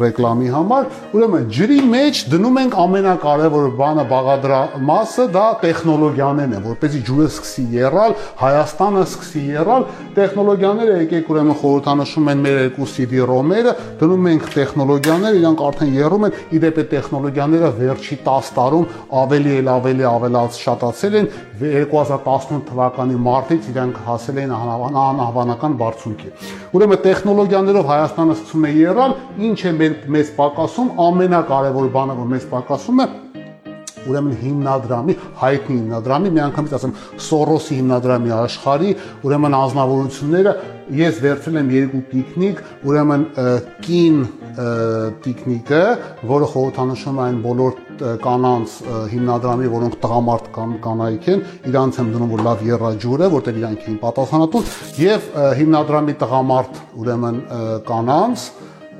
[0.00, 7.26] ռեկլամի համար, ուրեմն ջրի մեջ դնում ենք ամենակարևոր բանը բաղադրամասը, դա տեխնոլոգիաներն են, որպեսզի ջուրը
[7.32, 14.48] սկսի եռալ, Հայաստանը սկսի եռալ, տեխնոլոգիաները եկեք ուրեմն խորհրդանշում են մեր երկու CD-ROM-երը, դնում ենք
[14.56, 18.88] տեխնոլոգիաներ, իրանք արդեն եռում են, իդեպ է տեխնոլոգիաները վերջի 10 տարում
[19.22, 21.28] ավելի էլ ավելի ավելաց շատացել են,
[21.62, 26.32] 2018 թվականի մարտից իրանք հասել են անհավանական բարձունքի։
[26.74, 29.16] Ուրեմն տեխնոլոգիաներով Հայաստանը սկսում է եռալ,
[29.48, 33.06] ինչ է մեր մեզ պակասում, ամենակարևոր բանը, որ մեզ պակասում է,
[34.10, 36.94] ուրեմն հիմնադրամի, հայտնի հիմնադրամի, մի անգամից ասեմ,
[37.28, 40.54] Սորոսի հիմնադրամի աշխարհի, ուրեմն անznավորությունները
[40.92, 43.26] ես վերցրել եմ երկու տիկնիկ, ուրեմն
[43.86, 44.16] կին
[45.22, 45.84] տիկնիկը,
[46.28, 47.76] որը խորհրդանշում է այն բոլոր
[48.22, 48.74] կանանց
[49.12, 53.86] հիմնադրամի, որոնք տղամարդ կան կանայք են, իրանց եմ դնում որ լավ երաջուր է, որտեղ իրանք
[53.86, 54.62] էին պատասխանատու,
[55.00, 55.30] եւ
[55.62, 57.40] հիմնադրամի տղամարդ, ուրեմն
[57.88, 58.46] կանանց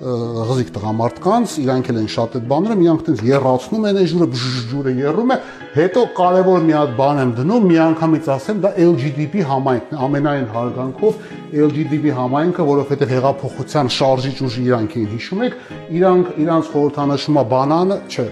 [0.02, 4.26] ղզիկ տղամարդկանց, իրանք էլ են շատ այդ բաները, իրանք տենց երացնում են ջուրը,
[4.72, 5.36] ջուրը երում է,
[5.76, 10.46] հետո կարևոր մի հատ բան եմ դնում, մի անգամից ասեմ, դա LGBT համայնքն է, ամենայն
[10.58, 11.22] հարգանքով
[11.62, 15.60] LGBT համայնքը, որովհետև հեղափոխության շարժիչ ուժի իրանք են հիշում եք,
[16.02, 18.26] իրանք իրանց խորհրդանշումը բանանը, չէ,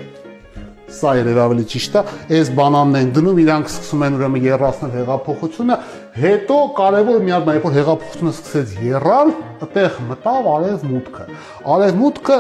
[0.90, 2.02] սա երևի ավելի ճիշտ է,
[2.35, 5.76] այս բանանն են դնում, իրանք սկսում են ուրեմն երրացնել հեղափոխությունը,
[6.16, 9.29] հետո կարևոր մի հատ երբ որ հեղափոխությունը սկսեց երրալ,
[9.62, 11.27] այդտեղ մտավ արևմուտքը։
[11.75, 12.38] Արևմուտքը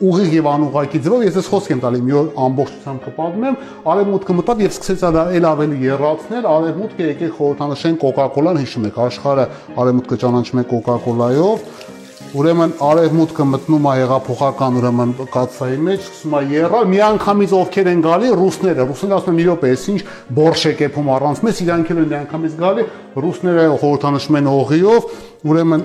[0.00, 3.58] ուղիղ եւ անուղակի ձևով ես ես խոսք եմ տալի մի օր ամբողջությամբ կպատմեմ
[3.92, 9.46] արևմուտքը մտավ եւ սկսեց դա էլ ավելի երրացնել արևմուտքը եկեք խորհրդանշեն կոկա-կոլան հիշում եք աշխարհը
[9.84, 11.68] արևմուտքը ճանաչում է կոկա-կոլայով
[12.30, 18.04] Ուրեմն արևմուտքը մտնում է հեղափոխական ուրեմն կացայի մեջ, սկսում է երալ, մի անգամից ովքեր են
[18.04, 20.00] գալի ռուսները, ռուսները ասում են մի րոպե, էս ինչ
[20.38, 22.84] բորշ է կեփում առանց մեզ, իրանք էլ են մի անգամից գալի,
[23.24, 25.10] ռուսները խորհրդանշում են օղիով,
[25.50, 25.84] ուրեմն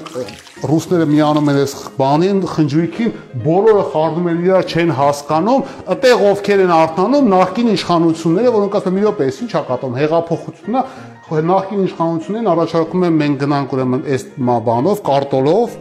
[0.70, 3.12] ռուսները միանում են այս բանին, խնջույքին,
[3.46, 8.98] բոլորը խառնում են իրար, չեն հասկանում, այդտեղ ովքեր են արթնանում նախկին իշխանությունները, որոնք ասում են
[9.00, 10.84] մի րոպե, էս ինչ է կատարում, հեղափոխությունն է,
[11.26, 15.80] նախկին իշխանություններին առաջարկում են մենք գնանք ուրեմն այս բանով, կարտոլով,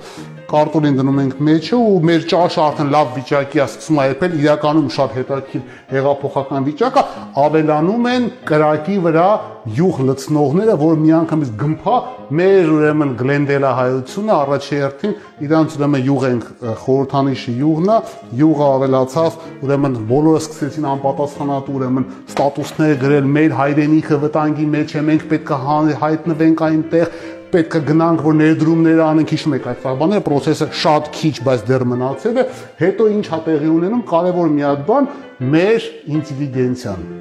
[0.55, 5.17] կարտոնին դնում ենք մեջը ու մեր ճաշը արդեն լավ վիճակի է սկսում այրվել, իրականում շատ
[5.19, 5.65] հետաքրքիր
[5.95, 7.05] հեղափոխական վիճակը,
[7.45, 9.29] ավելանում են կրակի վրա
[9.75, 11.95] յուղ լցնողները, որ միանգամից գմփա
[12.37, 15.15] մեր ուրեմն գլենդելահայությունը առաջի հերթին
[15.47, 16.45] իրանց ուրեմն յուղ ենք
[16.85, 17.97] խորհրդանիշի յուղն է,
[18.45, 25.27] յուղը ավելացավ, ուրեմն բոլորը սկսեցին անպատասխանատու ուրեմն ստատուսներ գրել մեր հայրենիքը վտանգի մեջ է, մենք
[25.33, 27.17] պետք է հայտնվենք այնտեղ
[27.55, 31.89] պետք է գնանք, որ ներդրումներ անենք, հիշում եք այդ բաները, process-ը շատ քիչ, բայց դեռ
[31.95, 32.47] մնացել է,
[32.85, 35.13] հետո ինչ հա տեղի ունենում, կարևոր մի հատ բան,
[35.55, 37.13] մեր ինտելիգենցիան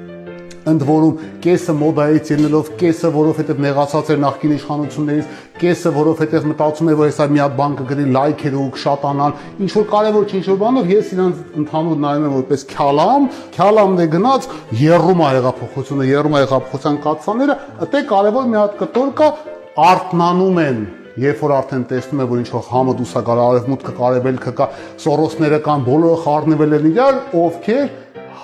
[0.64, 6.96] ընդ որում կեսը մոդայից ելնելով, կեսը որովհետև նեղացած էր նախկին իշխանություններից, կեսը որովհետև մտածում էր,
[7.00, 10.92] որ հեսա մի հատ բան կգրի լայքեր ու կշատանան, ինչ որ կարևոր ինչ որ բանով
[10.94, 14.48] ես իրանց ընդհանուր նայում եմ որպես քյալամ, քյալամն է գնաց
[14.84, 19.28] երրում է հեղափոխությունը, երրում է հեղափոխության կացաները, այդտեղ կարևոր մի հատ կտոր կա,
[19.74, 20.76] արտնանում են
[21.18, 24.68] երբ որ արդեն տեսնում է որ ինչ որ համը դուսա գալ արևմուտքը կարևելքը կա
[25.02, 27.90] սորոսները կան բոլորը խառնվել են իրար ովքեր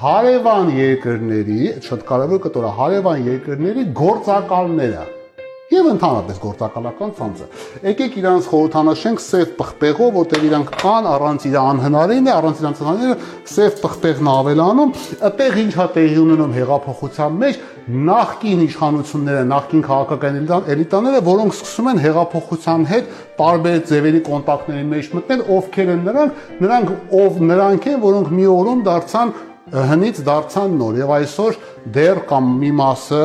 [0.01, 5.07] հարևան երկրների շատ կարևոր կտորա հարևան երկրների գործակալները
[5.71, 7.47] եւ ընդհանրապես գործակալական ցանցը։
[7.87, 13.17] Եկեք իրանց խորհրդանշենք սև պղպեղով, որտեղ իրանք կան առանց իր անհնարին է, առանց իրանց անհնարինը
[13.51, 14.95] սև պղպեղն ավելանում,
[15.31, 17.61] այդտեղ ինչա տեղի ունենում հեղափոխության մեջ
[18.11, 20.41] նախկին իշխանությունները, նախկին քաղաքական
[20.75, 26.93] էլիտաները, որոնք սկսում են հեղափոխության հետ տարբեր ձևերի կոնտակտների մեջ մտնել, ովքեր են նրանք, նրանք
[27.21, 29.33] ով նրանք են, որոնք մի օրում դարձան
[29.71, 31.59] հնից դարձան նոր եւ այսօր
[31.95, 33.25] դեռ կամ մի մասը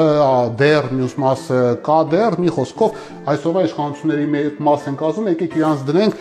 [0.60, 3.00] դեռ մյուս մասը կա դեռ մի խոսքով
[3.34, 6.20] այսօրվա իշխանությունների մեկ մաս են կազմում եկեք իրանց դնենք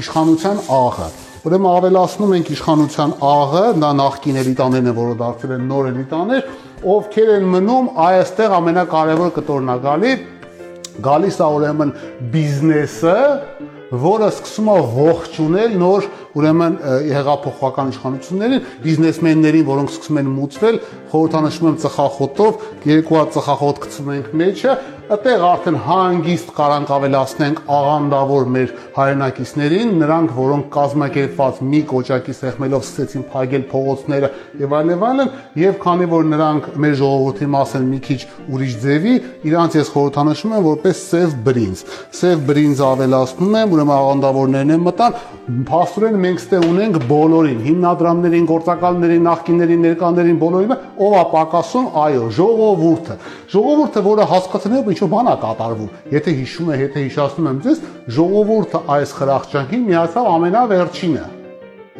[0.00, 1.08] իշխանության աղը
[1.50, 6.50] ուրեմն ավելացնում ենք իշխանության աղը դա նախկին էլիտաներն են որը դարձել են նոր էլիտաներ
[6.94, 10.12] ովքեր են մնում այստեղ ամենակարևոր կտորնագալի
[11.04, 11.92] գալիս է ուրեմն
[12.32, 13.18] բիզնեսը
[13.90, 16.04] որը սկսում է ողջունել նոր
[16.38, 16.76] ուրեմն
[17.10, 24.32] հեղափոխական իշխանություններին, բիզնեսմեններին, որոնք սկսում են մուծվել, խորհրդանշում եմ ծխախոտով, երկու հատ ծխախոտ գցում ենք
[24.40, 24.74] մեջը,
[25.10, 33.24] այդտեղ արդեն հանգիստ կարանք ավելացնենք աղանդավոր մեր հայրենակիցներին, նրանք, որոնք կազմակերպված մի կոճակի սեղմելով սկսեցին
[33.32, 38.20] փակել փողոցները եւ այլն այլն, եւ քանի որ նրանք մեր ժողովրդի մաս են մի քիչ
[38.54, 39.16] ուրիշ ձևի,
[39.50, 41.84] իրանց ես խորհրդանշում եմ որպես սև բրինձ։
[42.20, 45.20] Սև բրինձ ավելացնում եմ, ուրեմն աղանդավորներն են մտան,
[45.70, 50.74] փաստորեն մենք ստե ունենք բոլորին, հիմնադրամներին, գործակալներին, նախկիններին, ներկաներին, բոլորին,
[51.06, 53.18] ով է պակասում, այո, ժողովուրդը։
[53.56, 57.84] Ժողովուրդը, որը հասկացնելով ինչ որ բան է կատարվում։ Եթե հիշում եք, եթե հիշացնում եմ ձեզ,
[58.20, 61.26] ժողովուրդը այս խրախճանքին միացավ ամենավերջինը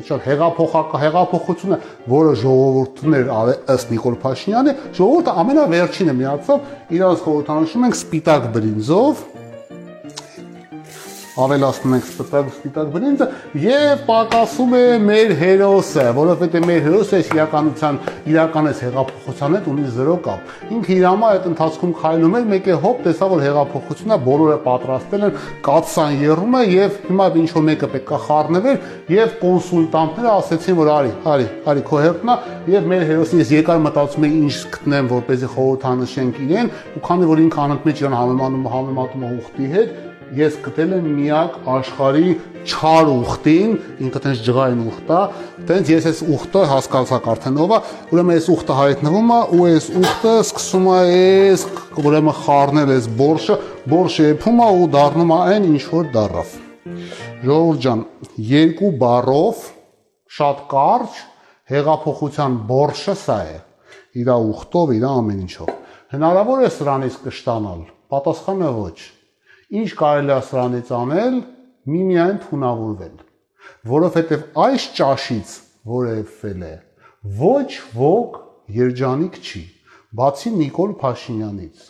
[0.00, 1.78] շատ հեղափոխակա հեղափոխությունը,
[2.08, 3.32] որը ժողովուրդն էր
[3.74, 6.62] ըստ Նիկոլ Փաշինյանի, ժողովուրդը ամենավերջինը միացավ,
[6.96, 9.24] իրանց խորհրդանշում ենք սպիտակ բրինձով,
[11.44, 13.26] ավելացնում ենք սպիտակ սպիտակ բրինձը
[13.64, 17.98] եւ պակասում է մեր հերոսը, որովհետեւ մեր հերոսը այս իրականության
[18.30, 22.76] իրականես հեղափոխության հետ ունի 0 կապ։ Ինքը իր համար այդ ընթացքում քայլում էր, մեկ է
[22.84, 27.64] հոп տեսա որ հեղափոխությունն է, բոլորը պատրաստել են, կացան երում է եւ հիմա ինչ որ
[27.70, 28.78] մեկը պետքա խառնվեր
[29.14, 32.38] եւ կոնսուլտանտները ասեցին որ արի, արի, արի քո հերթն է
[32.74, 37.42] եւ մեր հերոսին ես եկար մտածում եմ ինչ գտնեմ, որպեսզի խորհրդանշենք իրեն, ու քանի որ
[37.46, 42.32] ինքը անընդմեջ իրան համեմանում համեմատում է ուխտի հետ, ես գտել եմ միակ աշխարհի
[42.70, 43.72] չար ուխտին,
[44.04, 45.20] ինքը տենց ջղային ուխտ է,
[45.70, 47.80] տենց ես այս ուխտը հասկացակ արդեն ով է,
[48.14, 51.64] ուրեմն այս ուխտը հայտնվում է ու այս ուխտը սկսում է այս
[52.04, 53.58] ուրեմն խառնել այս բորշը,
[53.90, 56.56] բորշը եփում է ու դառնում է այն ինչ որ դառավ։
[57.40, 58.02] Ժողովուրդ ջան,
[58.50, 59.62] երկու բառով
[60.40, 61.22] շատ կարճ
[61.70, 63.56] հեղափոխության բորշը սա է։
[64.20, 65.72] Իրա ուխտով, իրա ամեն ինչով։
[66.10, 68.98] Հնարավոր է սրանից կշտանալ։ Պատասխանը ոչ
[69.70, 71.34] Ինչ կարելի է սրանից անել,
[71.94, 73.12] միմիայն թունավորվել,
[73.90, 75.52] որովհետև այս ճաշից,
[75.92, 76.72] որը եփվել է,
[77.38, 78.40] ոչ ոք
[78.80, 79.62] երջանիկ չի,
[80.18, 81.86] բացի Նիկոլ Փաշինյանից։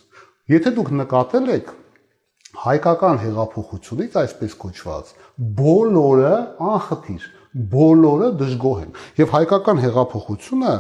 [0.53, 1.73] Եթե դուք նկատել եք
[2.69, 5.13] հայկական հեղափոխությունից այսպես կոչված,
[5.65, 6.37] բոլորը
[6.77, 7.29] անխտիր,
[7.73, 10.75] բոլորը դժգոհ են։ Եվ հայկական հեղափոխությունը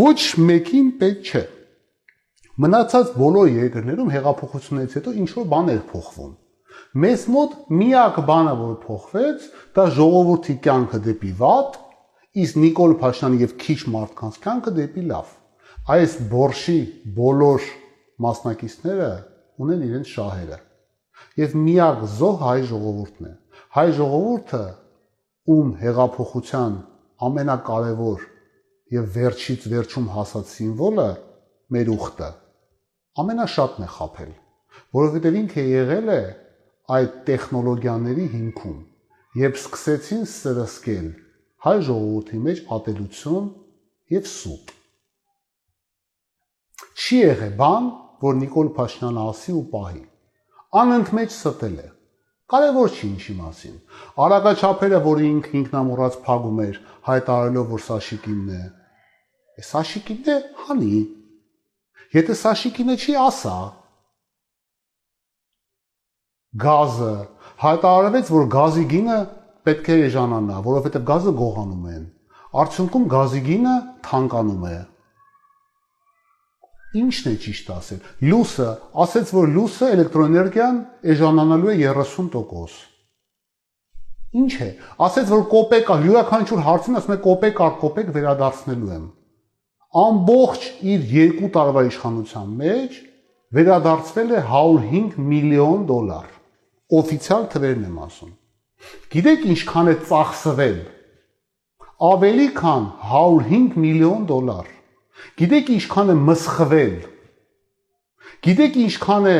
[0.00, 1.42] ոչ մեկին պետք չէ
[2.60, 6.32] Մնացած բոլոր երկրներում հեղափոխությունից հետո ինչ որ բաներ փոխվում։
[7.04, 9.46] Մեզ մոտ միակ բանը, որ փոխվեց,
[9.78, 11.78] դա ժողովրդի կյանքը դեպի վատ,
[12.42, 15.30] իսկ Նիկոլ Փաշինյանի եւ քիչ մարդկանց կյանքը դեպի լավ։
[15.94, 16.76] Այս բորշի
[17.20, 17.70] բոլոր
[18.26, 19.08] մասնակիցները
[19.64, 20.60] ունեն իրենց շահերը։
[21.40, 23.34] Եվ միակ զոհ հայ ժողովուրդն է։
[23.78, 24.62] Հայ ժողովուրդը
[25.56, 26.76] ում հեղափոխության
[27.30, 28.28] ամենակարևոր
[29.00, 31.10] եւ վերջից վերջում հասած սիմվոլը
[31.70, 32.30] մեր ուխտը
[33.18, 34.32] ամենաշատն է խափել,
[34.96, 36.20] որովհետև ինքը եղել է
[36.96, 38.78] այդ տեխնոլոգիաների հիմքում,
[39.40, 41.08] երբ սկսեցին սրսկել
[41.66, 43.48] հայ ժողովրդի մեջ ատելություն
[44.14, 44.72] եւ սուտ։
[47.00, 47.90] Չի եղել բան,
[48.24, 50.02] որ Նիկոլ Փաշինյանը ասի ու պահի։
[50.80, 51.88] Անընդմեջ ստել է։
[52.50, 53.76] Կարևոր չի ինչի մասին։
[54.24, 58.62] Արագաչափերը, որ ինքը ինքնամոռաց փագում էր, հայտարարելով, որ սա շիկինն է։
[59.70, 60.94] Սա շիկինն է, հանի,
[62.14, 63.56] Եթե սա շիկինը չի, ասա։
[66.64, 67.12] Գազը
[67.62, 69.18] հայտարարվեց, որ գազի գինը
[69.68, 72.06] պետք է էժանանա, որովհետև գազը գողանում են։
[72.62, 73.74] Արդյունքում գազի գինը
[74.08, 74.78] թանկանում է։
[77.00, 78.00] Ինչն է ճիշտ ասել։
[78.32, 78.68] Լուսը,
[79.04, 80.80] ասեց, որ լուսը էլեկտրոէներգիան
[81.14, 82.80] էժանանալու է 30%։
[84.40, 84.68] Ինչ է։
[85.06, 89.06] Ասեց, որ կոպեկ, յուրաքանչյուր հարցին ասում է կոպեկ առ կոպեկ վերադարձնելու եմ
[89.90, 92.98] ամբողջ իր երկու տարվա իշխանության մեջ
[93.56, 96.28] վերադարձվել է 105 միլիոն դոլար։
[97.00, 98.30] Օֆիցիալ թվերն եմ ասում։
[99.14, 100.76] Գիտեք ինչքան է ծախսվել։
[102.10, 104.68] Ավելի քան 105 միլիոն դոլար։
[105.42, 106.94] Գիտեք ինչքան է մսխվել։
[108.46, 109.38] Գիտեք ինչքան է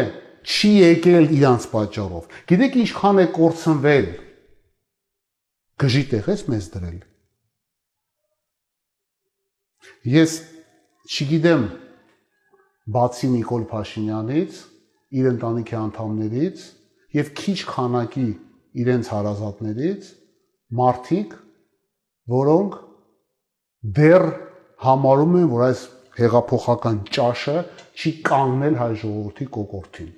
[0.50, 4.10] չի եկել իրանց պատճառով։ Գիտեք ինչքան է կորցնվել։
[5.80, 6.98] Գժի տեղես մեզ դրել
[10.00, 10.34] Ես
[11.04, 11.64] չգիտեմ
[12.88, 14.60] բացի Նիկոլ Փաշինյանից,
[15.12, 16.62] իր ընտանիքի անդամներից
[17.18, 18.24] եւ քիչ քանակի
[18.80, 20.08] իրենց հարազատներից
[20.80, 21.36] մարդիկ,
[22.32, 22.80] որոնք
[24.00, 24.26] դեռ
[24.88, 25.86] համարում են, որ այս
[26.16, 27.56] հեղափոխական ճաշը
[28.00, 30.12] չի կանգնել հայ ժողովրդի կոկորտին։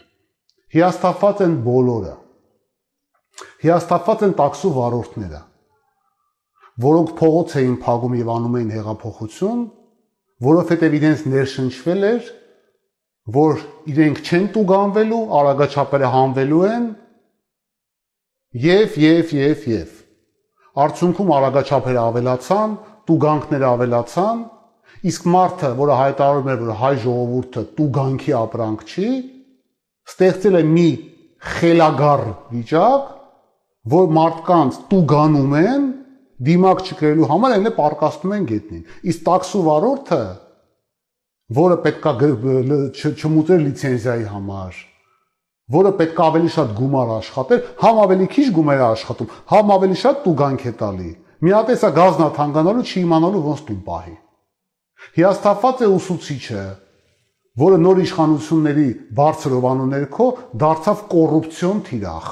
[0.78, 2.18] Հիաստափված են բոլորը։
[3.66, 5.48] Հիաստափված են տաքսու վարորդները
[6.80, 9.64] որոնք փողոց էին փակում եւ անում էին հեղափոխություն,
[10.42, 12.30] որովհետեւ իրենց ներշնչվել էր,
[13.36, 13.60] որ
[13.92, 16.86] իրենք չեն տուգանվելու, արագաչափերը հանվելու են
[18.62, 19.92] եւ եւ եւ եւ
[20.72, 22.74] արդյունքում արագաչափերը ավելացան,
[23.08, 24.42] տուգանքները ավելացան,
[25.12, 29.08] իսկ մարդը, որը հայտարարում էր, որ հայ ժողովուրդը տուգանքի ապրանք չի,
[30.12, 30.88] ստեղծել է մի
[31.52, 33.10] խելագար վիճակ,
[33.92, 35.84] որ մարդկանց տուգանում են
[36.46, 40.22] դիմակ չկրելու համար այնը պարկաստում են գետնին։ Իսկ տաքսու վարորդը,
[41.58, 42.12] որը պետքա
[43.22, 44.78] չմուծեր լիցենզիայի համար,
[45.76, 49.98] որը պետք է ավելի շատ գումար աշխատեր, համ ավելի քիչ գումար է աշխատում, համ ավելի
[50.02, 51.10] շատ տուգանք է տալի։
[51.42, 54.16] Մի հատ էսա գազնա թանկանալու չի իմանալու ոնց տուն պահի։
[55.18, 56.64] Հիաստափած է ուսուցիչը,
[57.62, 60.28] որը նոր իշխանությունների բարձր ովանու ներքո
[60.62, 62.28] դարձավ կոռուպցիոն թիրախ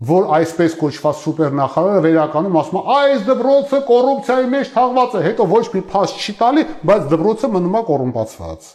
[0.00, 5.64] որ այսպես կոչված սուպերնախարարը վերականում ասում է այս դպրոցը կոռուպցիայի մեջ թաղված է, հետո ոչ
[5.74, 8.70] մի փաստ չի տալի, բայց դպրոցը մնում է կոռումպացված։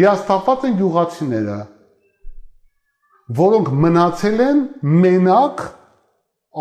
[0.00, 1.58] Հիաստափված են յուղացիները,
[3.40, 4.62] որոնք մնացել են
[5.04, 5.64] մենակ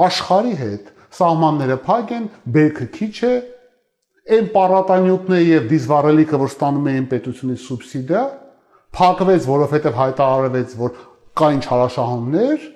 [0.09, 2.25] աշխարի հետ, սահմանները փակ են,
[2.59, 3.31] բերքը քիչ է,
[4.29, 8.25] այն պարատանյութները եւ դիզվառելիքը, որ ստանում էին պետությունից սուբսիդիա,
[8.99, 10.99] փակվեց, որովհետեւ հայտարարվեց, որ
[11.39, 12.67] կային չարաշահումներ,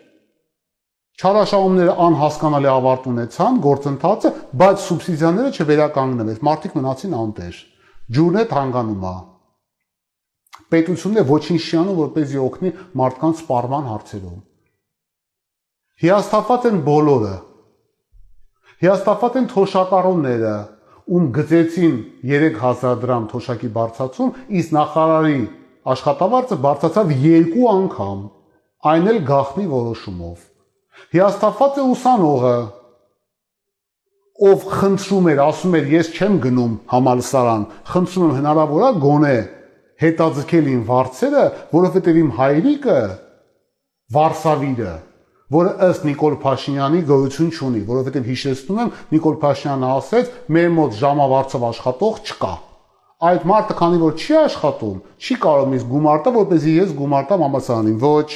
[1.13, 7.57] Չարաշահումները անհասկանալի ավարտ ունեցան գործընթացը, բայց սուբսիդիաները չվերականգնվեց։ Մարդիկ մնացին անտեր։
[8.17, 9.13] Ջուրն է թանգանում է։
[10.73, 12.71] Պետությունն է ոչինչ չի անում, որպեսզի օգնի
[13.01, 14.39] մարդկանց սպառման հարցերում։
[16.03, 17.35] Հիաստափված են բոլորը։
[18.83, 20.55] Հիաստափված են թոշակառուները,
[21.13, 21.99] ում գծեցին
[22.31, 25.37] 3000 դրամ թոշակի բարձացում, իսկ նախարարի
[25.93, 28.25] աշխատավարձը բարձացավ 2 անգամ,
[28.93, 30.49] այն էլ գախնի որոշումով
[31.13, 32.55] հիաստափված է ուսանողը,
[34.43, 39.35] ով խնդրում էր, ասում էր, ես չեմ գնում համալսարան, խնդրում եմ հնարավոր է գոնե
[40.03, 42.99] հետաձգել իմ վարձերը, որովհետև իմ հայրիկը
[44.13, 44.93] Վարսավիրը,
[45.53, 51.65] որը ըստ Նիկոլ Փաշինյանի գոյություն չունի, որովհետև հիշեցնում եմ, Նիկոլ Փաշինյանը ասեց, մեր մոտ ժամավարձով
[51.69, 52.53] աշխատող չկա։
[53.23, 57.45] Այդ մարդը քանի որ չի աշխատում, չի կարող ինձ գումար տա, որպեսզի ես գումար տամ
[57.47, 58.29] համալսարանին։ Ոչ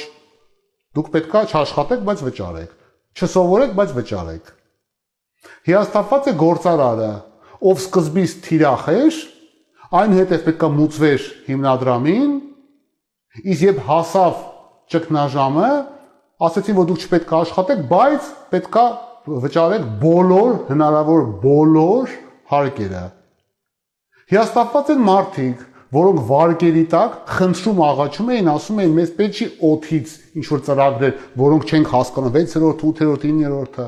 [0.98, 2.70] Դուք պետքա չաշխատեք, բայց վճարեք։
[3.18, 4.48] Չսովորեք, բայց վճարեք։
[5.68, 7.10] Հիաստափված է գործարարը,
[7.70, 9.18] ով սկզբից թիրախ էր,
[9.98, 12.32] այնուհետև պետքա մուծվեր հիմնադրամին,
[13.38, 14.42] իսկ երբ հասավ
[14.92, 15.70] ճգնաժամը,
[16.48, 18.84] ասացին, որ դուք չպետք է աշխատեք, բայց պետքա
[19.28, 22.12] վճարեք բոլոր հնարավոր բոլոր
[22.52, 23.04] հարկերը։
[24.28, 30.10] Հիաստափված են մարդիկ, որոնք վարկերի տակ խնդրում աղաչում էին, ասում էին մեզ պետք չի օթից
[30.36, 33.86] ինչ որ ծրագրեր, որոնք չենք հասկանում 6-րդ, 8-րդ, 9-րդը։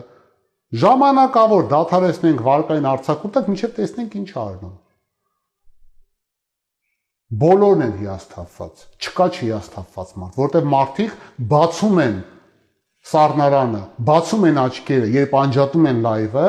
[0.80, 4.76] Ժամանակավոր դադարեցնենք վարկային արցակուրտակ, միջև տեսնենք ինչ արնում։
[7.40, 11.12] Բոլորն են հիասթափված։ Չկա չհիասթափված մարդ, որտեղ մարդիկ
[11.50, 12.16] բացում են
[13.10, 16.48] սառնարանը, բացում են աչքերը, երբ անջատում են լայվը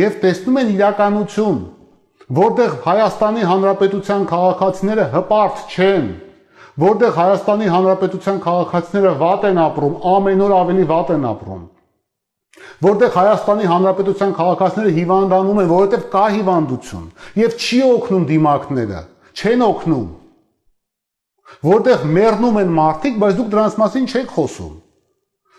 [0.00, 1.60] եւ տեսնում են իրականություն
[2.26, 6.06] որտեղ Հայաստանի Հանրապետության քաղաքացիները հպարտ չեն,
[6.82, 11.60] որտեղ Հայաստանի Հանրապետության քաղաքացիները վատ են ապրում, ամեն օր ավելի վատ են ապրում։
[12.86, 17.06] Որտեղ Հայաստանի Հանրապետության քաղաքացիները հիվանդանում են, որովհետև կա հիվանդություն
[17.46, 19.00] եւ չի օգնում դիմակները,
[19.36, 20.08] չեն օգնում։
[21.70, 24.74] Որտեղ մեռնում են մարդիկ, բայց դուք դրանց մասին չեք խոսում։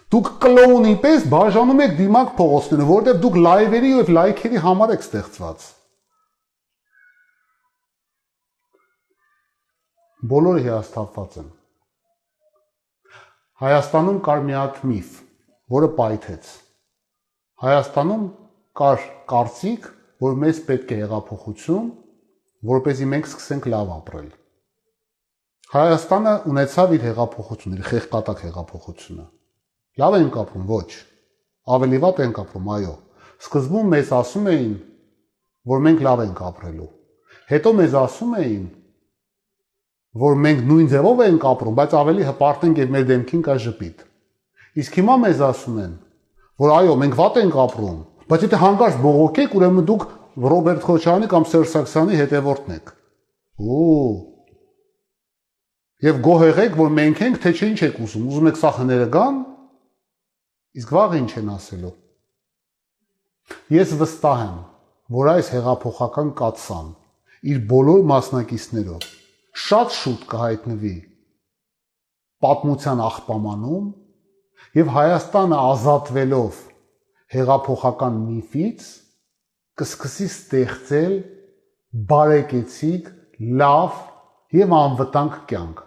[0.08, 5.68] Դուք կլոունի պես բաժանում եք դիմակ փողոցները, որտեղ դուք լայվերի եւ լայքերի համար եք ստեղծված։
[10.26, 11.50] բոլորը հիասթափված են։
[13.62, 15.10] Հայաստանում կար մի հատ միֆ,
[15.74, 16.48] որը պայթեց։
[17.62, 18.24] Հայաստանում
[18.82, 19.86] կար կարծիք,
[20.26, 21.92] որ մեզ պետք է հեղափոխություն,
[22.72, 24.32] որպեսզի մենք սկսենք լավ ապրել։
[25.78, 29.26] Հայաստանը ունեցավ իր հեղափոխությունը, իր խեղկատակ հեղափոխությունը։
[30.02, 30.90] Լավ ենք ապրում, ոչ։
[31.78, 32.98] Ավելի վատ ենք ապրում, այո։
[33.38, 34.76] Սկզբում մեզ ասում էին,
[35.68, 36.92] որ մենք լավ ենք ապրելու։
[37.54, 38.68] Հետո մեզ ասում էին,
[40.18, 44.06] որ մենք նույն ձևով ենք ապրում, բայց ավելի հպարտ ենք եւ մեր դեմքին կա ժպիտ։
[44.82, 45.92] Իսկ հիմա մեզ ասում են,
[46.62, 48.00] որ այո, մենք վատ ենք ապրում,
[48.32, 52.92] բայց եթե հանկարծ բողոքեք, ուրեմն դուք Ռոբերտ Խոչյանի կամ Սերժ Սարգսյանի հետևորդն եք։
[53.58, 53.86] Օ
[56.06, 59.40] Եվ գոհեղեք, որ մենք ենք, թե չէ ինչ եք ուզում։ Ուզում եք սա հները գան։
[60.78, 61.94] Իսկ վաղը ինչ են ասելու։
[63.74, 64.60] Ես վստահ եմ,
[65.18, 66.92] որ այս հեղափոխական կացան
[67.50, 69.08] իր բոլոր մասնակիցներով
[69.58, 70.96] շատ շուտ կհայտնվի
[72.46, 73.86] պատմության աղբամանում
[74.78, 76.60] եւ Հայաստանը ազատվելով
[77.34, 78.86] հեղափոխական միֆից
[79.82, 81.16] կսկսի ստեղծել
[82.12, 83.10] բարեկեցիկ,
[83.62, 83.98] լավ
[84.58, 85.82] եւ անվտանգ կյանք,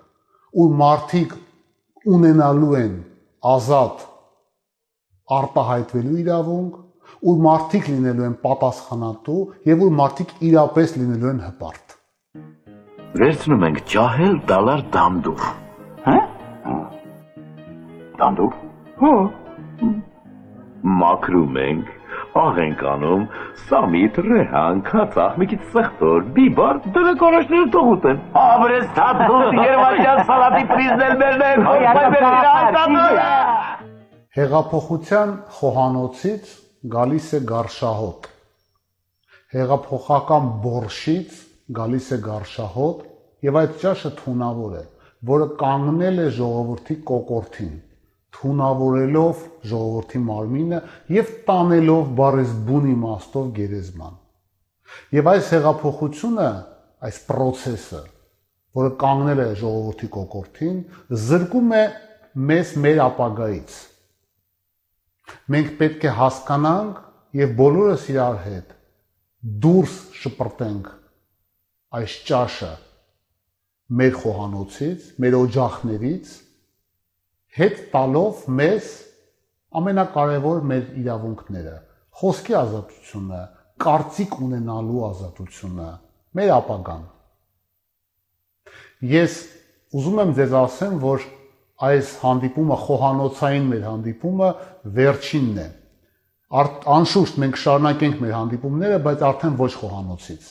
[0.63, 1.37] ուր մարդիկ
[2.17, 2.95] ունենալու են
[3.55, 4.05] ազատ
[5.39, 6.75] արտահայտվելու իրավունք,
[7.31, 9.41] ուր մարդիկ լինելու են պատասխանատու
[9.71, 11.90] եւ ուր մարդիկ իրապես լինելու են հպարտ։
[13.19, 15.47] վերցնում ենք ջահել դալար դանդուր։
[16.05, 16.19] Հա?
[18.21, 18.53] Դանդուր։
[19.01, 19.15] Հա։
[21.01, 21.91] Մաքրում ենք,
[22.43, 23.25] աղ ենք անում,
[23.67, 30.65] սամիտ, ռեհան, կացախ, մի քիչ սխտոր, բիբար, դրանք առաջները թողուտ են։ Աբրես թափուտ երվացյան սալատի
[30.71, 31.57] պրիզնել մերներ,
[34.39, 36.51] Հեղափոխության խոհանոցից
[36.95, 38.29] գալիս է գարշահոտ։
[39.51, 41.41] Հեղափոխական բորշից
[41.77, 43.05] գալիս է գարշահոտ
[43.47, 44.83] եւ այդ ճաշը թունավոր է,
[45.31, 47.75] որը կանգնել է ժողովրդի կոկորտին,
[48.37, 50.81] թունավորելով ժողովրդի մարմինը
[51.17, 54.17] եւ տանելով բարեսբուն իմաստով գերեզման։
[55.17, 56.49] Եվ այս հեղափոխությունը,
[57.07, 58.03] այս process-ը,
[58.81, 60.81] որը կանգնել է ժողովրդի կոկորտին,
[61.27, 61.85] զրկում է
[62.51, 63.79] մեզ մեր ապագայից։
[65.55, 67.03] Մենք պետք է հասկանանք
[67.41, 68.73] եւ բոլորս իրար հետ
[69.65, 70.89] դուրս շպրտենք
[71.91, 72.71] այս ճաշը
[74.01, 76.35] մեր խոհանոցից, մեր օջախներից,
[77.59, 78.91] հետ տալով մեզ
[79.81, 81.75] ամենակարևոր մեր իրավունքները՝
[82.21, 83.41] խոսքի ազատությունը,
[83.83, 85.89] կարծիք ունենալու ազատությունը,
[86.39, 87.05] մեր ապագան։
[89.11, 89.37] Ես
[89.97, 91.27] ուզում եմ ձեզ ասեմ, որ
[91.91, 94.49] այս հանդիպումը խոհանոցային մեր հանդիպումը
[95.01, 95.69] վերջինն է։
[97.01, 100.51] Անշուշտ մենք շարունակենք մեր հանդիպումները, բայց արդեն ոչ խոհանոցից։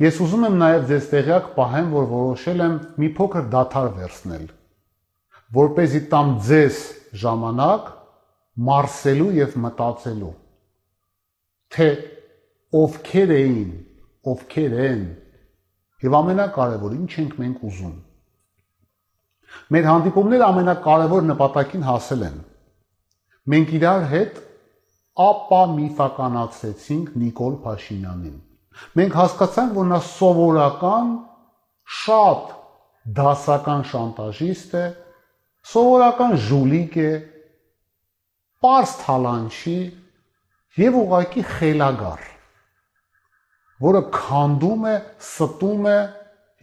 [0.00, 4.44] Ես ուզում եմ նաև ձեզ տեղյակ պահեմ, որ որոշել եմ մի փոքր դաթար վերցնել,
[5.56, 6.80] որ เป զի տամ ձեզ
[7.22, 7.90] ժամանակ
[8.70, 10.32] մարսելու եւ մտածելու
[11.70, 11.86] թե
[12.74, 13.70] ովքեր էին,
[14.30, 15.02] ովքեր են
[16.02, 17.96] եւ ամենակարևոր ինչ ենք մենք ուզում։
[19.74, 22.38] Մեր հանդիպումները ամենակարևոր նպատակին հասել են։
[23.54, 24.40] Մենք իրար հետ
[25.30, 28.38] ապա միֆականացրեցինք Նիկոլ Փաշինյանին
[28.98, 31.10] Մենք հասկացանք, որ նա սովորական
[32.00, 32.50] շատ
[33.16, 34.84] դասական շանտաժիստ է,
[35.70, 37.10] սովորական ժուլիկ է,
[38.60, 39.78] པարս թալանչի
[40.80, 42.24] եւ ուղակի խելագար,
[43.86, 45.98] որը քանդում է, ստում է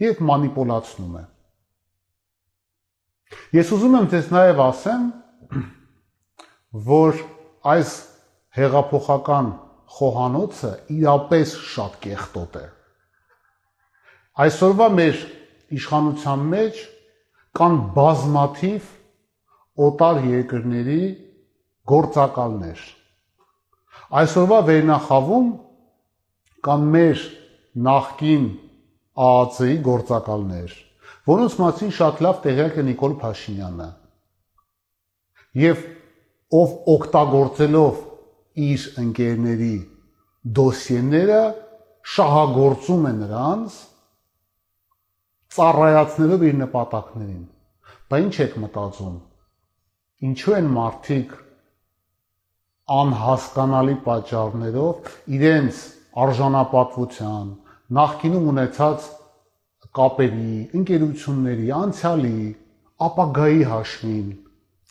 [0.04, 1.24] եւ մանիպուլացնում է։
[3.58, 5.08] Ես ուզում եմ ձեզ նաեւ ասեմ,
[6.92, 7.18] որ
[7.74, 7.96] այս
[8.58, 9.50] հեղափոխական
[9.96, 12.66] խոհանոցը իրապես շատ կեղտոտ է։
[14.44, 15.22] Այսօրվա մեր
[15.78, 16.82] իշխանության մեջ
[17.58, 18.92] կան բազմաթիվ
[19.88, 21.00] օտար երկրների
[21.92, 22.84] գործակալներ։
[24.22, 25.48] Այսօրվա վերնախավում
[26.68, 27.24] կան մեր
[27.88, 28.46] նախկին
[29.18, 30.74] ԱԱՑ-ի գործակալներ,
[31.28, 33.88] որոնց մասին շատ լավ տեղյակ է Նիկոլ Փաշինյանը։
[35.58, 35.82] Եվ
[36.58, 38.07] ով օգտագործելով
[38.58, 39.74] իր ընկերների
[40.58, 41.40] դոսիեները
[42.14, 43.76] շահագործում է նրանց
[45.56, 47.44] ծառայացնելով իր նպատակներին։
[48.08, 49.16] Բա ինչ եք մտածում։
[50.28, 51.34] Ինչու են մարդիկ
[52.98, 55.82] անհասկանալի պատճառներով իրենց
[56.24, 57.50] արժանապատվության,
[57.98, 59.10] նախկինում ունեցած
[59.98, 62.38] կապերի, ընկերությունների, անցյալի,
[63.08, 64.32] ապագայի հաշվին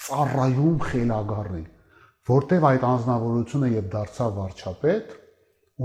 [0.08, 1.64] ծառայում խելագարի
[2.28, 5.12] որտեվ այդ անznավորությունը եւ դարձավ վարչապետ,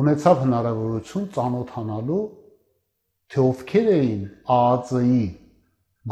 [0.02, 2.22] ունեցավ հնարավորություն ծանոթանալու
[3.32, 5.24] թե ովքեր էին ԱԱԾ-ի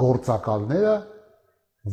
[0.01, 0.95] գործակալները,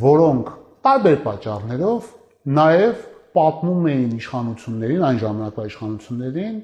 [0.03, 0.51] որոնք
[0.88, 2.09] տարբեր պատճառներով
[2.57, 3.05] նաև
[3.38, 6.57] պատմում էին իշխանություններին, այն ժամանակվա իշխանություններին,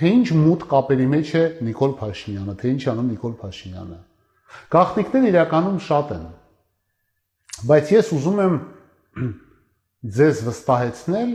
[0.00, 3.98] թե ինչ մութ կապերի մեջ է Նիկոլ Փաշինյանը, թե ինչ անում Նիկոլ Փաշինյանը։
[4.70, 6.24] Գաղտնիքները իրականում շատ են։
[7.70, 8.54] Բայց ես ուզում եմ
[10.00, 11.32] ձեզ վստահեցնել,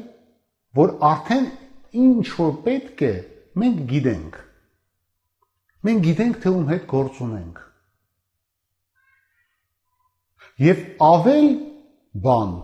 [0.76, 1.46] որ արդեն
[2.06, 3.14] ինչ որ պետք է,
[3.62, 4.40] մենք գիտենք։
[5.86, 7.60] Մենք գիտենք, թե ում հետ գործ ունենք։
[10.66, 11.48] Եվ ավել
[12.26, 12.56] բան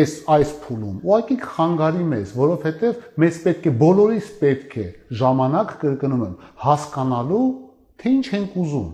[0.00, 4.84] այս այս փուլում ուղղակի խանգարի մեզ, որովհետև մեզ պետք է բոլորիս պետք է
[5.20, 7.46] ժամանակ կրկնում եմ հասկանալու,
[7.98, 8.90] թե ինչ ենք ուզում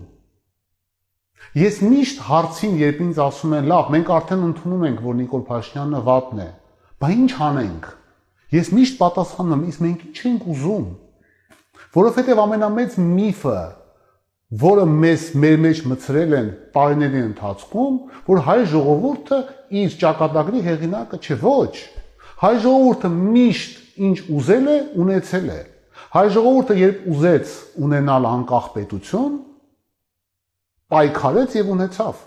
[1.57, 6.01] Ես միշտ հարցին, երբ ինձ ասում են, լավ, մենք արդեն ընդունում ենք, որ Նիկոլ Փաշինյանը
[6.07, 6.47] վատն է,
[7.01, 7.87] բա ինչ անենք։
[8.57, 10.85] Ես միշտ պատասխանում եմ, իսկ մենք ինչ ենք ուզում։
[11.97, 13.57] Որովհետև ամենամեծ միֆը,
[14.47, 17.95] որը մեզ մեր մեջ մցրել են տարիների ընթացքում,
[18.27, 19.39] որ հայ ժողովուրդը
[19.81, 21.73] իր ճակատագրի հեղինակը չէ, ոչ։
[22.43, 25.59] Հայ ժողովուրդը միշտ ինչ ուզել է, ունեցել է։
[26.15, 27.55] Հայ ժողովուրդը երբ ուզեց
[27.87, 29.35] ունենալ անկախ պետություն,
[30.93, 32.23] պայքարեց եւ ունեցավ։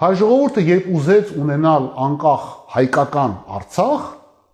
[0.00, 2.44] Հայ ժողովուրդը երբ ուզեց ունենալ անկախ
[2.74, 4.04] հայկական Արցախ,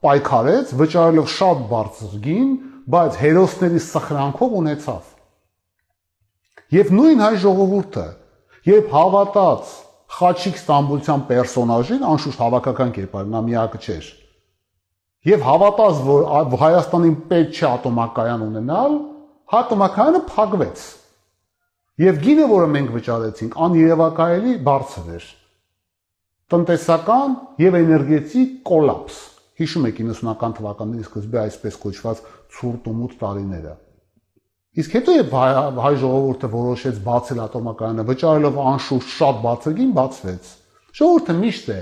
[0.06, 2.50] պայքարեց, վճարելով շատ բարձր գին,
[2.90, 5.12] բայց հերոսների սխրանքով ունեցավ։
[6.76, 8.06] Եվ նույն հայ ժողովուրդը,
[8.66, 9.74] երբ հավատաց
[10.16, 14.10] Խաչիկ Ստամբուլցյան պերսոնաժին, անշուշտ հավաքական կերպար, նա միակը չէր։
[15.26, 16.26] Եվ հավատաց, որ
[16.62, 18.94] Հայաստանին պետք չէ ատոմակայան ունենալ,
[19.60, 20.84] ատոմակայանը փակվեց։
[21.96, 25.28] Եվ գինը, որը մենք վճարեցինք, աներևակայելի բարձր էր։
[26.52, 29.20] Տնտեսական եւ էներգետիկ կոլապս։
[29.56, 32.20] Հիշում եք 90-ական թվականների սկզբի այսպես կոչված
[32.56, 33.72] ցուրտ ու մութ տարիները։
[34.76, 35.34] Իսկ հետո երբ
[35.80, 40.50] հայ, ժողովուրդը որոշեց բացել ատոմակայանը, վճարելով անշուշտ շատ բարձր գին, բացվեց։
[41.00, 41.78] Ժողովուրդը միշտ է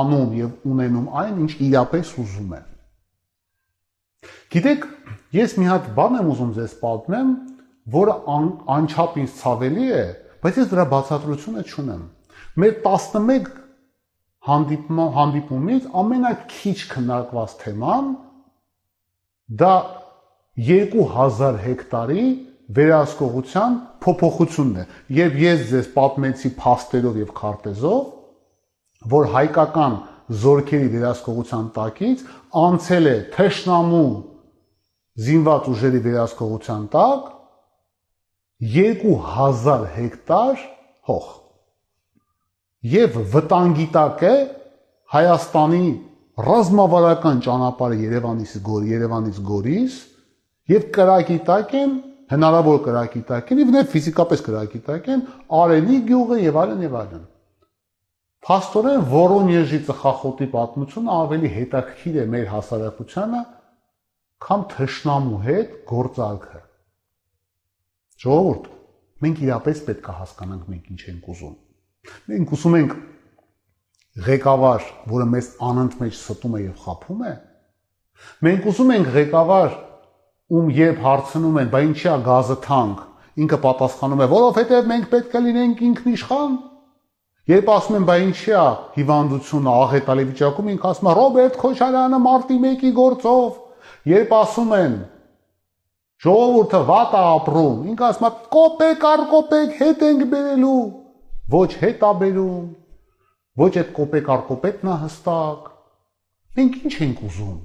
[0.00, 2.62] անում եւ ունենում այն, ինչ իրապես ուզում է։
[4.50, 4.88] Գիտեք,
[5.36, 7.28] ես մի հատ բան եմ ուզում ձեզ պատմեմ,
[7.94, 10.04] որը ան, անչափ ինձ ցավելի է,
[10.42, 12.02] բայց ես դրա բացատրությունը չունեմ։
[12.60, 13.50] Մեր 11
[14.50, 18.06] հանդիպման հանդիպումից ամենակիչ քննարկված թեման
[19.60, 19.74] դա
[20.70, 22.24] 2000 հեկտարի
[22.76, 24.84] վերահսկողության փոփոխությունն է։
[25.18, 28.00] Եվ ես ձեզ պատմեցի փաստերով եւ քարտեզով,
[29.10, 29.96] որ հայկական
[30.40, 32.24] զորքերի վերահսկողության տակից
[32.60, 34.10] անցել է թշնամու
[35.26, 37.28] զինված ուժերի վերահսկողության տակ
[38.60, 40.62] 2000 հեկտար
[41.08, 41.28] հող
[42.94, 44.34] եւ վտանգի տակ է
[45.10, 45.86] Հայաստանի
[46.46, 49.98] ռազմավարական ճանապարհը Երևանից գոր Երևանից գորիս
[50.70, 51.98] եւ կրակի տակ են
[52.30, 55.26] հնարավոր կրակի տակ են եւ ներ ֆիզիկապես կրակի տակ են
[55.60, 57.28] Արենի գյուղը եւ այլն եւ այլն
[58.40, 63.40] Փաստորեն Վորոնեժի ծխախոտի պատմությունը ավելի հետաքրքիր է մեր հասարակությանը,
[64.46, 66.59] քան թշնամու հետ գործարքը։
[68.20, 68.64] Ժողովուրդ,
[69.24, 71.54] մենք իրապես պետք է հասկանանք մենք ինչ ենք ուզում։
[72.30, 72.96] Մենք ուզում ենք
[74.30, 77.34] ղեկավար, որը մեզ անընդմեջ ստում է եւ խափում է։
[78.44, 79.76] Մենք ուզում ենք ղեկավար,
[80.50, 83.04] ում երբ հարցնում են, բա ինչի է գազը թանկ,
[83.40, 86.58] ինքը պատասխանում է, որովհետեւ մենք պետք է լինենք ինքնիշխան
[87.50, 88.64] Երբ ասում են, բա ինչի է
[88.94, 93.56] հիվանդությունը աղետալի վիճակում, ինքը ասում է Ռոբերտ Քոչարյանը մարտի 1-ի գործով։
[94.10, 94.94] Երբ ասում են
[96.20, 100.80] ժողովուրդը վատ է ապրում, ինքը ասում է կոպեկ առ կոպեկ հետ ենք բերելու։
[101.54, 102.66] Ոչ հետ է բերում։
[103.60, 105.70] Ոչ այդ կոպեկ առ կոպեկն է հստակ։
[106.60, 107.56] Մենք ինչ ենք ուզում։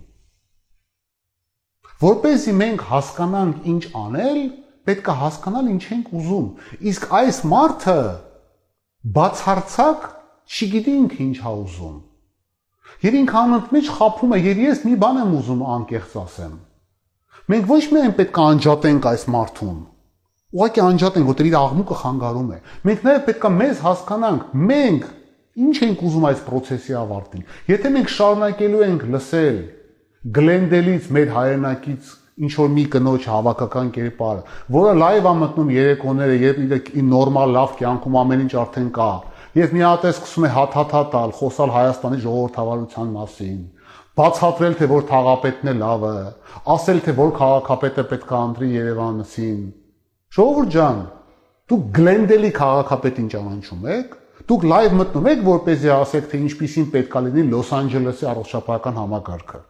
[2.06, 4.40] Որպեսզի մենք հասկանանք ինչ անել,
[4.88, 6.48] պետք է հասկանալ ինչ ենք ուզում։
[6.92, 8.00] Իսկ այս մարդը
[9.16, 10.08] բացարձակ
[10.46, 11.96] չգիտի ինքը ինչ ա ուզում։
[13.06, 16.56] Եվ ինքը անընդմեջ խափում է, եւ ես մի բան եմ ուզում անկեղծ ասեմ։
[17.46, 19.78] Մենք ոչ միայն պետք է անջատենք այս մարդուն,
[20.56, 22.58] ուղղակի անջատենք, որտեղ իր աղմուկը խանգարում է։
[22.90, 25.06] Մենք նաև պետք է մեզ հասկանանք, մենք
[25.66, 29.60] ինչ ենք ուզում այս process-ի ավարտին։ Եթե մենք շարունակելու ենք լսել
[30.36, 34.40] Գլենդելից մեր հայրենակից ինչ որ մի կնոջ հավաքական կերպար,
[34.74, 39.12] որը լայվ է մտնում երեկոները, երբ իր նորմալ լավ կյանքում ամեն ինչ արդեն կա,
[39.62, 43.62] եւ մի հատ է սկսում է հաթաթա տալ, խոսալ Հայաստանի ժողովրդավարության մասին,
[44.16, 46.14] բացատրել թե որ թաղապետն է լավը,
[46.76, 49.60] ասել թե որ քաղաքապետը պետք է անդրի Երևանցին։
[50.36, 51.02] Ժողովուրդ ջան,
[51.72, 57.24] դուք Գլենդելի քաղաքապետին ճանաչում եք, դուք լայվ մտնում եք, որպեսզի ասեք, թե ինչպեսին պետք է
[57.26, 59.62] լինի Լոս Անջելեսի առողջապահական համակարգը։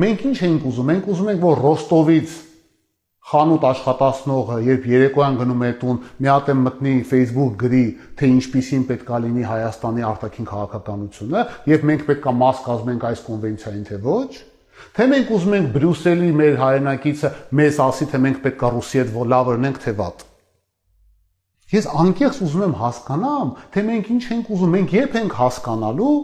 [0.00, 2.34] Մենք ինչ ենք ուզում։ Մենք ուզում ենք, որ Ռոստովից
[3.30, 7.82] խանութ աշխատացնողը, երբ երեկոյան գնում է տուն, մի հատ է մտնի Facebook գրի,
[8.18, 13.22] թե ինչպիսին պետք է լինի Հայաստանի արտաքին քաղաքականությունը, եւ մենք պետք է մաս կազմենք այս
[13.28, 14.32] կոնվենցիային, թե ոչ։
[14.96, 19.14] Թե մենք ուզում ենք Բրյուսելի մեր հայրենակիցը մեզ ասի, թե մենք պետք է Ռուսի հետ
[19.30, 20.26] լավ լինենք, թե վատ։
[21.70, 26.14] Ես անկեղծ ուզում եմ հասկանամ, թե մենք ինչ ենք ուզում, մենք երբ ենք հասկանալու,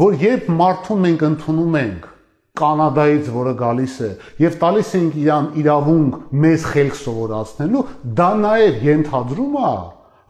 [0.00, 2.08] որ երբ մարդուն մենք ընդունում ենք
[2.56, 4.10] Կանադայից, որը գալիս է,
[4.42, 7.84] եւ տալիս ենք իրան իրավունք մեզ խելք սովորացնելու,
[8.20, 9.72] դա նաեւ ենթադրում է,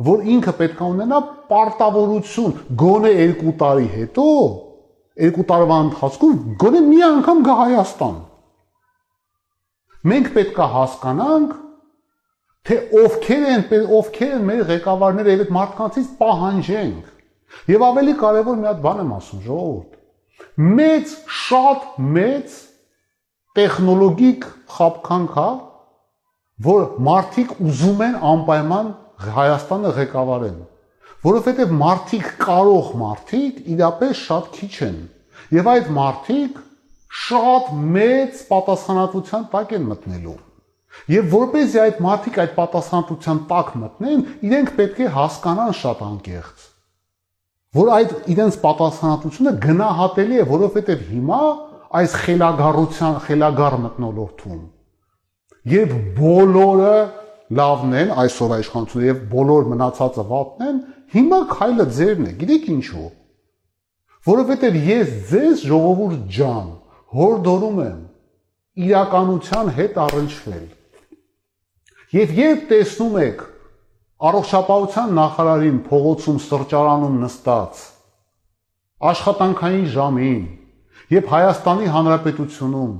[0.07, 1.21] որ ինքը պետք է ունենա
[1.51, 3.13] պարտավորություն գոնե
[3.43, 4.27] 2 տարի հետո,
[5.27, 8.17] 2 տարվա ընթացքում գոնե մի անգամ գա Հայաստան։
[10.07, 11.55] Մենք պետք է հասկանանք,
[12.67, 13.65] թե ովքեր են,
[13.97, 17.13] ովքեր են մեր ղեկավարները եւ այդ մարդկանցից պահանջենք։
[17.73, 19.96] Եվ ավելի կարևոր մի հատ բան եմ ասում, ժողովուրդ
[20.57, 21.83] մեծ, շատ
[22.17, 22.53] մեծ
[23.57, 25.49] տեխնոլոգիկ խապկանք հա,
[26.67, 28.95] որ մարդիկ ուզում են անպայման
[29.37, 30.57] Հայաստանը ղեկավարեն,
[31.27, 34.99] որովհետև մարդիկ կարող մարդիկ իրապես շատ քիչ են։
[35.57, 36.59] Եվ այդ մարդիկ
[37.27, 40.37] շատ մեծ պատասխանատվության տակ են մտնելու։
[41.17, 46.67] Եվ որպեսզի այդ մարդիկ այդ պատասխանատվության տակ մտնեն, իրենք պետք է հասկանան շատ անկեղծ
[47.77, 51.43] որ այդ իրենց պատասխանատվությունը գնահատելի է, որովհետև հիմա
[52.01, 54.65] այս խելագարության խելագար մտնոլորտում
[55.67, 56.97] Երբ բոլորը
[57.59, 60.77] լավն են այսօր իշխանությունը եւ բոլոր մնացածը վատն են,
[61.15, 63.07] հիմա քայլը ձերն է։ Գիտեք ինչու։
[64.29, 66.69] Որովհետեւ ես ձեզ ժողովուրդ ջան
[67.17, 67.99] հորդորում եմ
[68.87, 70.65] իրականության հետ առնչվել։
[72.15, 73.45] Եվ երբ տեսնում եք
[74.17, 77.81] առողջապահության նախարարին փողոցում սրճարանում նստած
[79.11, 80.45] աշխատանքային ժամին,
[81.13, 82.95] երբ Հայաստանի Հանրապետությունում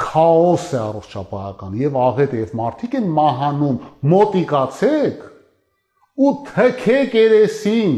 [0.00, 3.76] քաոս է առողջապահական եւ աղետ եւ մարդիկ են մահանում,
[4.14, 5.26] մոտիկացեք
[6.16, 7.94] ու թքեք երեսին,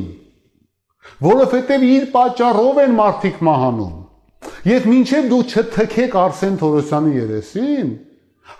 [1.30, 3.94] որովհետեւ իր պատճառով են մարդիկ մահանում։
[4.72, 7.92] Եվ մինչև դու չթքեք Արսեն Թորոսյանի երեսին,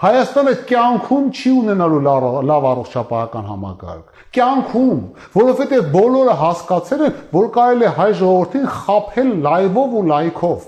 [0.01, 2.01] Հայաստանը կյանքում չի ունենալու
[2.49, 5.01] լավ առողջապահական համակարգ։ Կյանքում,
[5.37, 10.67] որովհետև բոլորը հասկացել են, որ կարելի է հայ ժողովրդին խափել լայվով ու լայքով։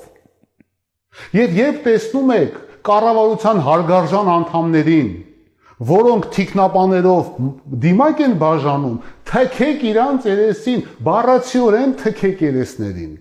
[1.40, 5.10] Եվ երբ տեսնում եք կառավարության հարգարժան անդամներին,
[5.94, 7.30] որոնք թիկնապաներով
[7.84, 8.98] դիմակ են բաժանում,
[9.30, 13.14] թքեք իրանց երեսին, բառացիորեն թքեք երեսներին։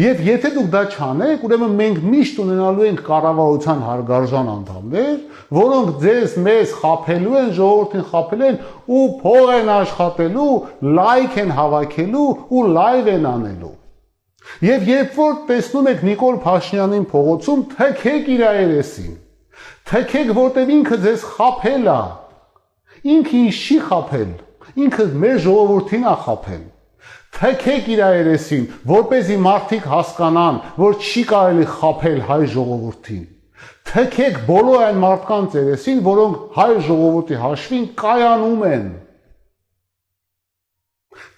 [0.00, 5.14] Եվ եթե դուք դա չանեք, ուրեմն մենք միշտ ունենալու ենք կառավարության հարգարժան անդամներ,
[5.56, 8.58] որոնք ձեզ մեզ խափելու են, ժողովրդին խափելու են
[8.96, 10.48] ու փող են աշխատելու,
[10.98, 13.74] լայք են հավաքելու ու լայվ են անելու։
[14.66, 19.16] Եվ երբ որ տեսնում եք Նիկոլ Փաշինյանին փողոցում, թքեք իր երեսին։
[19.86, 22.00] Թքեք, որտեղ ինքը ձեզ խափել է։
[23.16, 24.32] Ինքը ինչ չի խափել։
[24.86, 26.64] Ինքը մեր ժողովրդին է խափել
[27.36, 33.24] թեքեք իր երեսին, որ เป զի մարդիկ հասկանան, որ չի կարելի խափել հայ ժողովրդին։
[33.86, 38.86] Թեքեք բոլոր այն մարդկանց երեսին, որոնք հայ ժողովրդի հաշվին կայանում են։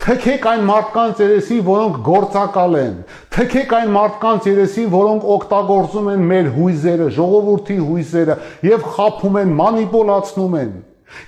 [0.08, 2.94] Թեքեք այն մարդկանց երեսին, որոնք գործակալ են։
[3.34, 8.36] Թեքեք այն մարդկանց երեսին, որոնք օգտագործում են մեր հույզերը, ժողովրդի հույզերը
[8.68, 10.72] եւ խափում են, մանիպուլացնում են։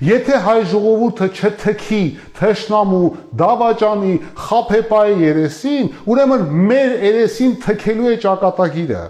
[0.05, 2.03] Եթե հայ ժողովուրդը չթքի
[2.39, 3.07] թշնամու
[3.41, 4.12] դավաճանի
[4.47, 9.05] խափեպայի երեսին, ուրեմն մեր երեսին թքելու է ճակատագիրը։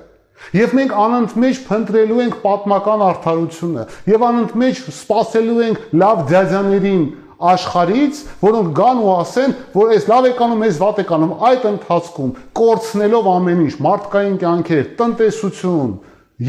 [0.57, 7.03] Եվ մենք անընդմեջ փնտրելու ենք պատմական արդարությունը եւ անընդմեջ սпасելու ենք լավ դյաձաներին
[7.51, 11.69] աշխարից, որոնք գան ու ասեն, որ այս լավ է կանում, այս վատ է կանում, այդ
[11.71, 15.95] ընթացքում կորցնելով ամեն ինչ, մարդկային կյանքեր, տնտեսություն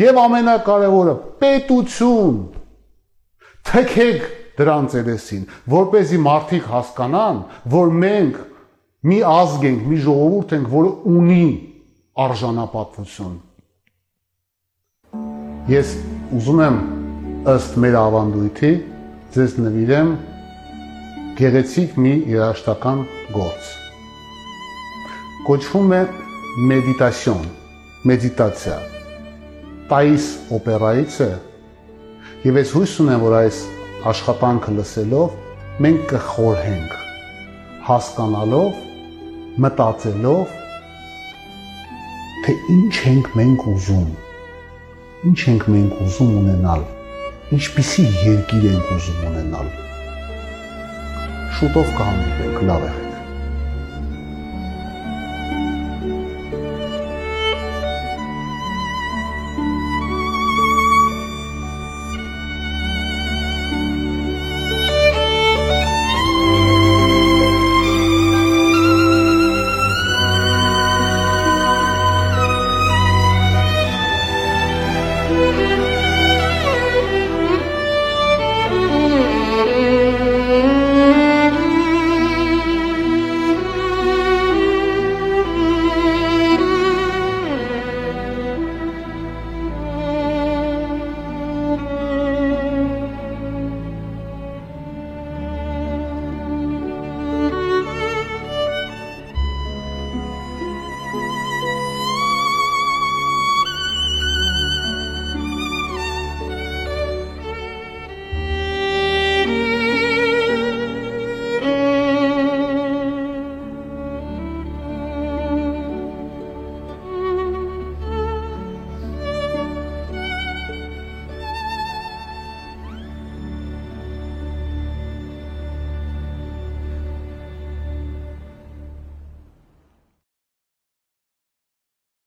[0.01, 2.36] եւ ամենակարևորը՝ պետություն,
[3.68, 7.38] թքեք դրանց երեսին, որ เป զի մարդիկ հասկանան,
[7.72, 8.39] որ մենք
[9.07, 11.45] մի ազգ ենք, մի ժողովուրդ ենք, որը ունի
[12.26, 13.38] արժանապատվություն։
[15.72, 15.93] Ես
[16.38, 16.78] ուզում եմ
[17.51, 18.72] ըստ մեր ավանդույթի
[19.36, 20.09] ձեզ նվիրեմ
[21.39, 23.70] գեղեցիկ մի երաշտական գործ։
[25.47, 26.01] Կոչվում է
[26.72, 27.47] մեդիտասիոն,
[28.12, 28.76] մեդիտացիա։
[29.91, 31.30] Տայիս օպերայից է
[32.42, 33.58] Եվ ես հույս ունեմ, որ այս
[34.10, 35.34] աշխատանքը լսելով
[35.86, 36.96] մենք կխորհենք,
[37.86, 38.80] հասկանալով,
[39.62, 40.56] մտածելով,
[42.48, 44.10] թե ինչ ենք մենք ուզում,
[45.30, 46.89] ինչ ենք մենք ուզում ունենալ,
[47.60, 49.72] ինչպիսի երկիր ենք ուզում ունենալ։
[51.60, 53.11] Շուտով կհանդիպենք, լավ է։